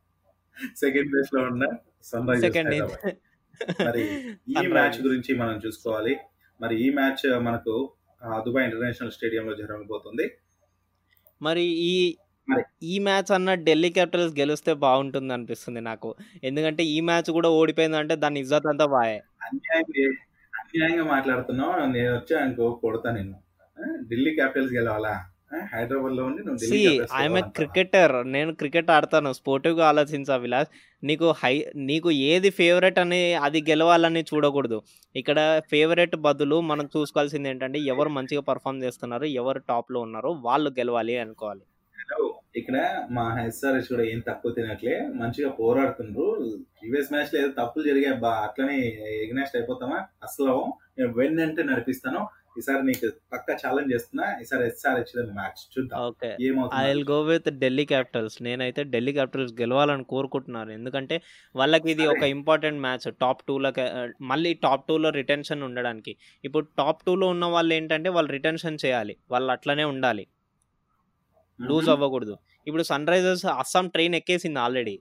సెకండ్ 0.75 1.11
ప్లేస్లో 1.11 1.41
ఉన్న 1.41 1.65
సన్ 2.03 2.27
రైజర్స్ 2.29 2.95
మరి 3.87 4.03
ఈ 4.47 4.67
మ్యాచ్ 4.67 5.01
గురించి 5.01 5.35
మనం 5.35 5.55
చూసుకోవాలి. 5.65 6.13
మరి 6.61 6.75
ఈ 6.85 6.89
మ్యాచ్ 6.89 7.39
మనకు 7.41 7.95
దుబాయ్ 8.45 8.65
ఇంటర్నేషనల్ 8.65 9.11
స్టేడియం 9.11 9.45
లో 9.47 9.55
జరగబోతుంది. 9.55 10.25
మరి 11.41 11.63
ఈ 11.63 11.93
ఈ 12.83 12.99
మ్యాచ్ 12.99 13.31
అన్న 13.31 13.53
ఢిల్లీ 13.53 13.89
క్యాపిటల్స్ 13.89 14.39
గెలిస్తే 14.39 14.73
బాగుంటుంది 14.73 15.33
అనిపిస్తుంది 15.33 15.81
నాకు. 15.81 16.15
ఎందుకంటే 16.43 16.83
ఈ 16.83 16.99
మ్యాచ్ 16.99 17.29
కూడా 17.31 17.49
ఓడిపోయిందంటే 17.49 18.15
దాని 18.15 18.39
ఇజ్జత్ 18.39 18.67
అంతా 18.67 18.85
బాయే 18.85 19.17
అన్యాయంగా 19.47 20.05
అన్యాయంగా 20.53 21.03
మాట్లాడుతున్నావు. 21.03 21.73
నేను 21.95 22.15
వచ్చా 22.15 22.37
అనుకో 22.39 22.65
కొడతా 22.83 23.11
నేను 23.11 23.35
Delhi 24.09 24.31
Capitals 24.35 24.73
గెలవాలా? 24.73 25.13
I'm 27.15 27.37
a? 27.37 27.41
Cricketer 27.41 28.27
నేను 28.27 28.53
క్రికెట్ 28.53 28.91
ఆడతాను. 28.91 29.33
స్పోర్టివ్గా 29.33 29.87
ఆలోచించా 29.87 30.35
విలాస్ 30.35 30.67
నీకు 31.03 31.33
హై 31.43 31.65
నీకు 31.75 32.11
ఏది 32.11 32.49
ఫేవరెట్ 32.49 32.99
అని 32.99 33.33
అది 33.33 33.65
గెలవాలని 33.69 34.21
చూడకూడదు. 34.21 34.81
ఇక్కడ 35.15 35.61
ఫేవరెట్ 35.69 36.15
బదులు 36.15 36.61
మనం 36.61 36.89
చూసుకోవాల్సింది 36.97 37.49
ఏంటంటే 37.49 37.79
ఎవరు 37.79 38.09
మంచిగా 38.09 38.41
పర్ఫామ్ 38.41 38.83
చేస్తున్నారు 38.83 39.25
ఎవరు 39.25 39.59
టాప్లో 39.59 39.99
ఉన్నారో 39.99 40.31
వాళ్ళు 40.31 40.69
గెలవాలి 40.69 41.17
అనుకోవాలి. 41.17 41.61
ఇక్కడ 42.55 43.07
మా 43.11 43.41
ఎస్ఆర్ఎస్ 43.47 43.89
కూడా 43.89 44.03
ఏం 44.03 44.19
తక్కువ 44.19 44.51
తినట్లే. 44.51 45.09
మంచిగా 45.15 45.49
పోరాడుతుండ్రు. 45.49 46.25
ప్రీవియస్ 46.79 47.11
మ్యాచ్లో 47.13 47.39
ఏదో 47.39 47.51
తప్పులు 47.51 47.83
జరిగాయి. 47.83 48.25
అట్లనే 48.25 48.77
ఎగ్నాస్ట్ 49.23 49.55
అయిపోతామా? 49.55 50.05
అసలు 50.23 50.73
నేను 50.97 51.13
వెన్ 51.13 51.39
అంటే 51.39 51.63
నడిపిస్తాను. 51.63 52.27
ఈసారి 52.57 52.83
నీకు 52.83 53.07
పక్క 53.33 53.57
ఛాలెంజ్ 53.61 53.93
చేస్తున్నా 53.93 54.25
ఈసారి 54.41 54.63
ఎస్ఆర్హెచ్ 54.67 55.11
మ్యాచ్ 55.39 55.61
చూద్దాం. 55.73 55.97
Okay. 56.09 56.29
I 56.79 56.83
will 56.87 57.05
go 57.11 57.19
with 57.21 57.49
Delhi 57.63 57.85
Capitals 57.85 58.37
నేనైతే 58.43 58.83
ఢిల్లీ 58.83 59.13
క్యాపిటల్స్ 59.13 59.53
గెలవాలని 59.61 60.03
కోరుకుంటున్నాను. 60.03 60.71
ఎందుకంటే 60.71 61.17
వాళ్ళకి 61.55 61.91
ఇది 61.95 62.07
ఒక 62.13 62.23
ఇంపార్టెంట్ 62.37 62.81
మ్యాచ్ 62.87 63.07
టాప్ 63.23 63.43
టూలో 63.47 63.71
మళ్ళీ 64.31 64.53
టాప్ 64.65 64.85
టూలో 64.89 65.11
రిటెన్షన్ 65.19 65.63
ఉండడానికి. 65.69 66.13
ఇప్పుడు 66.43 66.67
టాప్ 66.77 67.03
టూలో 67.07 67.27
ఉన్న 67.27 67.45
వాళ్ళు 67.55 67.73
ఏంటంటే 67.73 68.09
వాళ్ళు 68.17 68.31
రిటెన్షన్ 68.37 68.81
చేయాలి. 68.85 69.15
వాళ్ళు 69.31 69.51
అట్లనే 69.51 69.83
ఉండాలి. 69.93 70.25
లూజ్ 71.59 71.89
అవ్వకూడదు. 71.93 72.35
ఇప్పుడు 72.67 72.83
సన్ 72.89 73.07
రైజర్స్ 73.13 73.45
అస్సాం 73.61 73.87
ట్రైన్ 73.87 74.17
ఎక్కేసింది 74.19 74.59
ఆల్రెడీ 74.65 74.97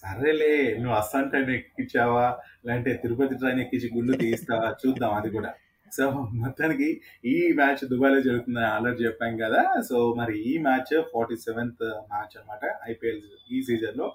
సరేలే 0.00 0.50
నువ్వు 0.82 0.94
అస్సాం 0.98 1.24
ట్రైన్ 1.28 1.50
ఎక్కించావా? 1.50 2.26
లేదంటే 2.66 2.90
తిరుపతి 3.02 3.34
ట్రైన్ 3.40 3.60
ఎక్కించి 3.62 3.88
గుండు 3.94 4.12
తీస్తావా 4.22 4.68
చూద్దాం 4.82 5.12
అది 5.20 5.30
కూడా. 5.36 5.50
సో 5.96 6.04
మొత్తానికి 6.42 6.88
ఈ 7.32 7.34
మ్యాచ్ 7.58 7.82
దుబాయ్లో 7.92 8.20
జరుగుతుందని 8.26 8.68
ఆల్రెడీ 8.74 9.00
చెప్పాం 9.06 9.32
కదా. 9.42 9.62
సో 9.88 9.96
మరి 10.20 10.34
ఈ 10.50 10.54
మ్యాచ్ 10.66 10.92
ఫార్టీ 11.12 11.36
సెవెంత్ 11.46 11.84
మ్యాచ్ 12.12 12.34
అనమాట 12.38 12.64
ఐపీఎల్ 12.92 13.22
ఈ 13.56 13.60
సీజన్లో. 13.68 14.08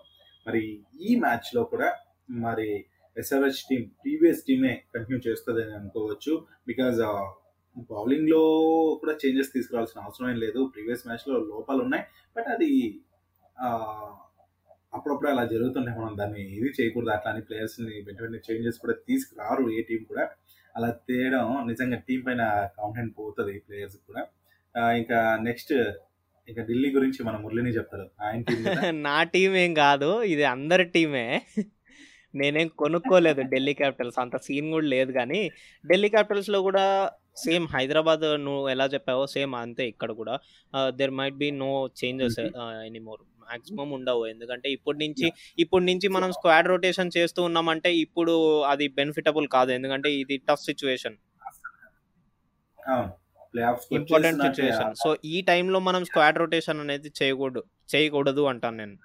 మరి 0.48 0.62
ఈ 1.08 1.12
మ్యాచ్లో 1.24 1.64
కూడా 1.74 1.90
మరి 2.46 2.68
ఎస్ఆర్హెచ్ 3.22 3.64
టీం 3.70 3.82
ప్రీవియస్ 4.04 4.44
టీమే 4.48 4.74
కంటిన్యూ 4.94 5.20
చేస్తుంది 5.28 5.62
అని 5.66 5.74
అనుకోవచ్చు. 5.80 6.34
బికాజ్ 6.70 7.00
బౌలింగ్లో 7.92 8.42
కూడా 9.02 9.14
చేంజెస్ 9.22 9.54
తీసుకురావాల్సిన 9.56 10.02
అవసరం 10.06 10.28
ఏం 10.34 10.38
లేదు. 10.46 10.60
ప్రీవియస్ 10.74 11.06
మ్యాచ్లో 11.08 11.36
లోపాలు 11.52 11.82
ఉన్నాయి 11.86 12.04
బట్ 12.36 12.50
అది 12.56 12.70
అప్పుడప్పుడు 14.98 15.30
అలా 15.34 15.44
జరుగుతుంటాయి 15.54 15.98
మనం 16.00 16.16
దాన్ని 16.20 16.42
ఇది 16.58 16.70
చేయకూడదు. 16.78 17.12
అట్లా 17.16 17.30
అని 17.34 17.42
ప్లేయర్స్ని 17.48 17.94
వెంట 18.08 18.20
వెంటనే 18.24 18.42
చేంజెస్ 18.48 18.78
కూడా 18.84 18.96
తీసుకురారు 19.08 19.64
ఏ 19.78 19.80
టీం 19.90 20.02
కూడా. 20.12 20.26
అలా 20.76 20.90
తేయడం 21.10 21.46
నిజంగా 21.70 21.98
టీం 22.08 22.22
పైన 22.28 22.44
కాన్ఫిడెంట్ 22.80 23.14
పోతుంది 23.20 23.54
ప్లేయర్స్ 23.68 23.98
కూడా. 24.08 24.24
ఇంకా 25.02 25.20
నెక్స్ట్ 25.48 25.74
ఇంకా 26.48 26.62
ఢిల్లీ 26.70 26.90
గురించి 26.96 27.20
మన 27.28 27.36
మురళిని 27.44 27.72
చెప్తారు. 27.78 28.06
ఆయన 28.24 28.42
నా 29.08 29.18
టీం 29.34 29.52
ఏం 29.64 29.72
కాదు 29.84 30.10
ఇది 30.34 30.46
అందరి 30.56 30.86
టీమే. 30.96 31.28
నేనేం 32.34 32.68
కొనుక్కోలేదు 32.82 33.42
ఢిల్లీ 33.52 33.74
క్యాపిటల్స్ 33.82 34.18
అంత 34.24 34.36
సీన్ 34.46 34.70
కూడా 34.76 34.88
లేదు 34.94 35.12
కానీ 35.20 35.42
ఢిల్లీ 35.84 36.10
క్యాపిటల్స్లో 36.16 36.60
కూడా 36.68 36.86
సేమ్ 37.44 37.66
హైదరాబాద్ 37.76 38.26
నువ్వు 38.46 38.64
ఎలా 38.74 38.86
చెప్పావో 38.96 39.24
సేమ్ 39.36 39.54
అంతే 39.62 39.84
ఇక్కడ 39.94 40.12
కూడా. 40.22 40.36
There 41.00 41.14
might 41.20 41.38
be 41.44 41.50
no 41.64 41.70
changes 42.02 42.40
anymore 42.90 43.22
maximum 43.48 43.90
ఉండవు. 43.98 44.24
ఎందుకంటే 44.34 44.68
ఇప్పటి 44.78 45.00
నుంచి 45.04 45.28
ఇప్పటి 45.64 45.86
నుంచి 45.92 46.10
మనం 46.18 46.32
స్క్వాడ్ 46.38 46.70
రొటేషన్ 46.74 47.14
చేస్తూ 47.18 47.42
ఉన్నామంటే 47.50 47.92
ఇప్పుడు 48.06 48.36
అది 48.72 48.88
బెనిఫిటబుల్ 49.00 49.48
కాదు. 49.58 49.72
ఎందుకంటే 49.78 50.12
ఇది 50.22 50.38
tough 50.50 50.66
situation 50.70 51.18
important 53.98 54.42
situation 54.46 54.94
so 55.04 55.10
ఈ 55.34 55.36
టైంలో 55.50 55.80
మనం 55.88 56.02
స్క్వాడ్ 56.10 56.38
రొటేషన్ 56.44 56.80
అనేది 56.84 57.10
చేయకూడదు. 57.20 57.62
చేయకూడదు 57.94 58.44
అంటాను 58.52 58.78
నేను. 58.82 58.96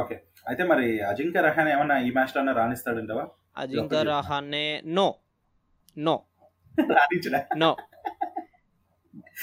ఓకే 0.00 0.16
అయితే 0.50 0.62
మరి 0.70 0.86
అజింక్య 1.10 1.40
రహానే 1.46 1.70
ఏమన్నా 1.76 1.96
ఈ 2.06 2.10
మ్యాచ్లో 2.16 2.52
రాణిస్తాడంటావా? 2.58 3.24
Ajinkya 3.62 4.00
Rahane 4.10 4.64
no 4.98 5.06
no 6.06 6.14
no 7.62 7.70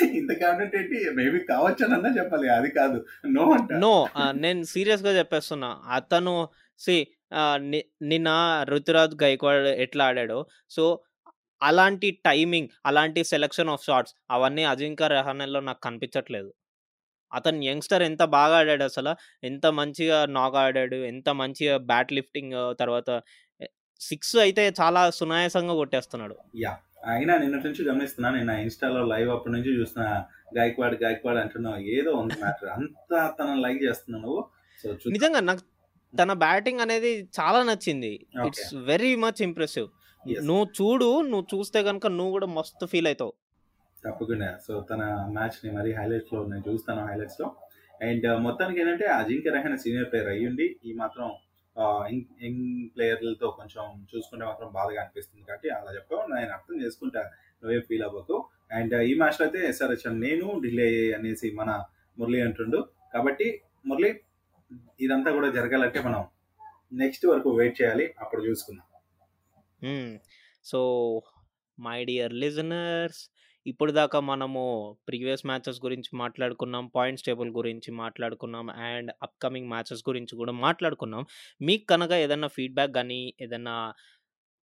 ఇంత 0.04 0.32
ఏంటి 0.76 1.10
మేబీ 1.10 1.40
కావచ్చనన్నా 1.40 2.10
చెప్పాలి. 2.10 2.50
అది 2.50 2.70
కాదు. 2.72 3.06
నో 3.28 3.52
అంట. 3.52 3.74
నో 3.74 4.08
నేను 4.32 4.64
సీరియస్గా 4.64 5.18
చెప్పేస్తున్నా. 5.20 5.82
అతను 5.92 6.50
సి 6.80 7.08
నిన్న 8.02 8.30
రుతురాజ్ 8.70 9.24
గైక్వాడ్ 9.24 9.68
ఎట్లా 9.68 10.06
ఆడాడో 10.06 10.46
సో 10.70 11.00
అలాంటి 11.64 12.12
టైమింగ్ 12.26 12.68
అలాంటి 12.86 13.24
సెలెక్షన్ 13.24 13.70
ఆఫ్ 13.70 13.86
షాట్స్ 13.86 14.14
అవన్నీ 14.32 14.64
అజింక్య 14.64 15.08
రహానేలో 15.08 15.60
నాకు 15.60 15.82
కనిపించట్లేదు. 15.82 16.54
అతను 17.34 17.64
యంగ్స్టర్ 17.64 18.04
ఎంత 18.04 18.24
బాగా 18.24 18.58
ఆడాడు 18.58 18.84
అసలు? 18.84 19.16
ఎంత 19.46 19.66
మంచిగా 19.68 20.26
నాక్ 20.26 20.56
ఆడాడు? 20.56 20.96
ఎంత 20.96 21.30
మంచిగా 21.30 21.78
బ్యాట్ 21.78 22.14
లిఫ్టింగ్ 22.14 22.80
తర్వాత 22.80 23.22
సిక్స్ 24.00 24.36
అయితే 24.38 24.74
చాలా 24.82 25.10
సునాయాసంగా 25.10 25.74
కొట్టేస్తున్నాడు. 25.74 26.36
యా. 26.56 26.78
అయినా 27.06 27.38
నిన్నటి 27.38 27.66
నుంచి 27.68 27.84
గమనిస్తున్నా 27.90 28.30
నేను 28.30 28.46
నా 28.46 28.56
ఇన్స్టాలో 28.60 29.06
లైవ్ 29.06 29.30
అప్పటి 29.30 29.54
నుంచి 29.54 29.80
చూసిన 29.80 30.02
గాయక్వాడ్ 30.58 31.04
గాయక్వాడ్ 31.04 31.38
అంటున్నావు 31.38 31.78
ఏదో 31.96 32.12
ఉంది 32.12 32.34
మ్యాటర్. 32.40 32.70
అంతా 32.70 33.36
తన 33.40 33.54
లైక్ 33.56 33.84
చేస్తున్నావు 33.84 34.24
నువ్వు. 34.26 34.42
సో 34.82 35.10
నిజంగా 35.10 35.40
నాకు 35.40 35.64
తన 36.14 36.34
బ్యాటింగ్ 36.34 36.80
అనేది 36.80 37.30
చాలా 37.40 37.64
నచ్చింది. 37.64 38.28
It's 38.46 38.76
very 38.76 39.16
much 39.16 39.42
impressive. 39.42 39.88
నువ్వు 40.44 40.66
చూడు 40.78 41.22
నువ్వు 41.22 41.48
చూస్తే 41.56 41.84
కనుక 41.84 42.08
నువ్వు 42.08 42.32
కూడా 42.32 42.48
మస్తు 42.48 42.86
ఫీల్ 42.86 43.08
అవుతావు. 43.08 43.34
తప్పకుండా. 44.06 44.58
సో 44.68 44.74
తన 44.92 45.04
మ్యాచ్ని 45.32 45.72
మరి 45.72 45.92
హైలైట్స్లో 45.94 46.46
నేను 46.46 46.64
చూస్తాను 46.70 47.08
హైలైట్స్లో. 47.08 47.48
అండ్ 48.02 48.40
మొత్తానికి 48.40 48.82
ఏంటంటే 48.82 49.06
అజింక్య 49.06 49.50
రహానే 49.50 49.78
సీనియర్ 49.78 50.12
ప్లేయర్ 50.12 50.30
అయ్యుండి 50.30 50.76
ఈ 50.86 50.94
మాత్రం 50.94 51.28
యంగ్ 52.44 52.90
ప్లేయర్లతో 52.96 53.48
కొంచెం 53.50 54.08
చూసుకుంటే 54.12 54.46
మాత్రం 54.46 54.70
బాధగా 54.72 55.02
అనిపిస్తుంది 55.02 55.46
కాబట్టి 55.46 55.70
అలా 55.70 55.96
చెప్పావు 55.96 56.34
నేను 56.34 56.52
అర్థం 56.52 56.82
చేసుకుంటా 56.84 57.20
నువ్వే 57.64 57.80
ఫీల్ 57.80 58.04
అవ్వకు. 58.04 58.46
అండ్ 58.72 58.94
ఈ 58.94 59.14
మ్యాచ్లో 59.14 59.48
అయితే 59.48 59.68
ఎస్ఆర్హెచ్ 59.68 60.20
నేను 60.20 60.62
ఢిల్లీ 60.64 61.14
అనేసి 61.14 61.52
మన 61.52 61.84
మురళి 62.20 62.42
అంటుండు. 62.42 62.88
కాబట్టి 63.14 63.62
మురళి 63.86 64.20
ఇదంతా 65.00 65.32
కూడా 65.32 65.50
జరగాలంటే 65.52 66.02
మనం 66.02 66.26
నెక్స్ట్ 66.94 67.26
వరకు 67.26 67.50
వెయిట్ 67.58 67.82
చేయాలి. 67.82 68.14
అప్పుడు 68.20 68.42
చూసుకుందాం. 68.46 68.88
సో 70.66 70.80
మై 71.80 72.06
డియర్ 72.06 72.34
లిజనర్స్ 72.34 73.30
ఇప్పుడు 73.66 73.92
దాకా 73.92 74.18
మనము 74.30 74.62
ప్రీవియస్ 75.08 75.44
మ్యాచెస్ 75.50 75.80
గురించి 75.86 76.10
మాట్లాడుకున్నాం 76.16 76.86
పాయింట్స్ 76.96 77.26
టేబుల్ 77.28 77.52
గురించి 77.52 77.90
మాట్లాడుకున్నాం 78.02 78.68
అండ్ 78.90 79.12
అప్కమింగ్ 79.28 79.70
మ్యాచెస్ 79.70 80.04
గురించి 80.10 80.34
కూడా 80.42 80.54
మాట్లాడుకున్నాం. 80.66 81.24
మీకు 81.62 81.86
కనుక 81.94 82.12
ఏదన్నా 82.26 82.50
ఫీడ్బ్యాక్ 82.58 82.94
కానీ 83.00 83.22
ఏదన్నా 83.42 83.76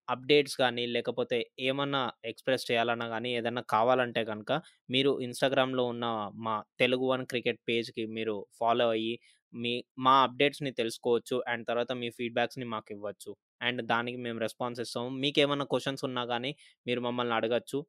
అప్డేట్స్ 0.08 0.56
కానీ 0.56 0.84
లేకపోతే 0.94 1.36
ఏమన్నా 1.68 2.00
ఎక్స్ప్రెస్ 2.30 2.64
చేయాలన్నా 2.70 3.06
కానీ 3.08 3.30
ఏదన్నా 3.38 3.62
కావాలంటే 3.74 4.22
కనుక 4.24 4.52
మీరు 4.88 5.12
ఇన్స్టాగ్రామ్లో 5.26 5.84
ఉన్న 5.92 6.06
మా 6.46 6.54
తెలుగు 6.82 7.06
వన్ 7.12 7.24
క్రికెట్ 7.26 7.60
పేజ్కి 7.68 8.04
మీరు 8.16 8.36
ఫాలో 8.60 8.86
అయ్యి 8.88 9.14
మీ 9.54 9.72
మా 9.98 10.14
అప్డేట్స్ని 10.26 10.72
తెలుసుకోవచ్చు 10.80 11.36
అండ్ 11.50 11.64
తర్వాత 11.70 11.92
మీ 12.02 12.08
ఫీడ్బ్యాక్స్ని 12.18 12.66
మాకు 12.74 12.90
ఇవ్వచ్చు. 12.96 13.32
అండ్ 13.60 13.80
దానికి 13.90 14.18
మేము 14.18 14.38
రెస్పాన్స్ 14.38 14.80
ఇస్తాము. 14.84 15.10
మీకు 15.24 15.38
ఏమైనా 15.44 15.66
క్వశ్చన్స్ 15.72 16.04
ఉన్నా 16.08 16.24
కానీ 16.32 16.52
మీరు 16.86 17.00
మమ్మల్ని 17.00 17.34
అడగచ్చు. 17.38 17.80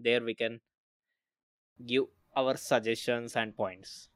There 0.00 0.24
we 0.24 0.34
can 0.34 0.58
give 1.82 2.06
our 2.36 2.56
suggestions 2.56 3.36
and 3.36 3.54
points 3.60 4.10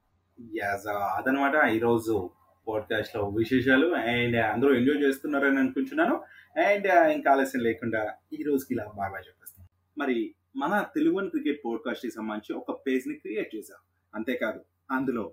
as 0.56 0.86
అదనమాట 0.86 1.70
ఈరోజు 1.70 2.30
పాడ్కాస్ట్లో 2.68 3.28
విశేషాలు 3.28 3.94
అండ్ 3.94 4.36
అందరూ 4.36 4.74
ఎంజాయ్ 4.74 5.02
చేస్తున్నారని 5.02 5.58
అనుకుంటున్నాను 5.58 6.14
అండ్ 6.60 6.86
ఇంకా 6.86 7.30
ఆలస్యం 7.30 7.62
లేకుండా 7.62 8.14
ఈ 8.40 8.42
రోజుకి 8.42 8.74
ఇలా 8.74 8.84
బాగా 8.96 9.18
చెప్పేస్తాం. 9.18 9.66
మరి 9.98 10.34
మన 10.56 10.86
తెలుగు 10.94 11.28
క్రికెట్ 11.28 11.60
పాడ్కాస్ట్కి 11.64 12.12
సంబంధించి 12.12 12.60
ఒక 12.60 12.86
పేజ్ని 12.86 13.14
క్రియేట్ 13.14 13.56
చేశాం. 13.56 13.78
అంతేకాదు 14.14 14.64
అందులో 14.90 15.32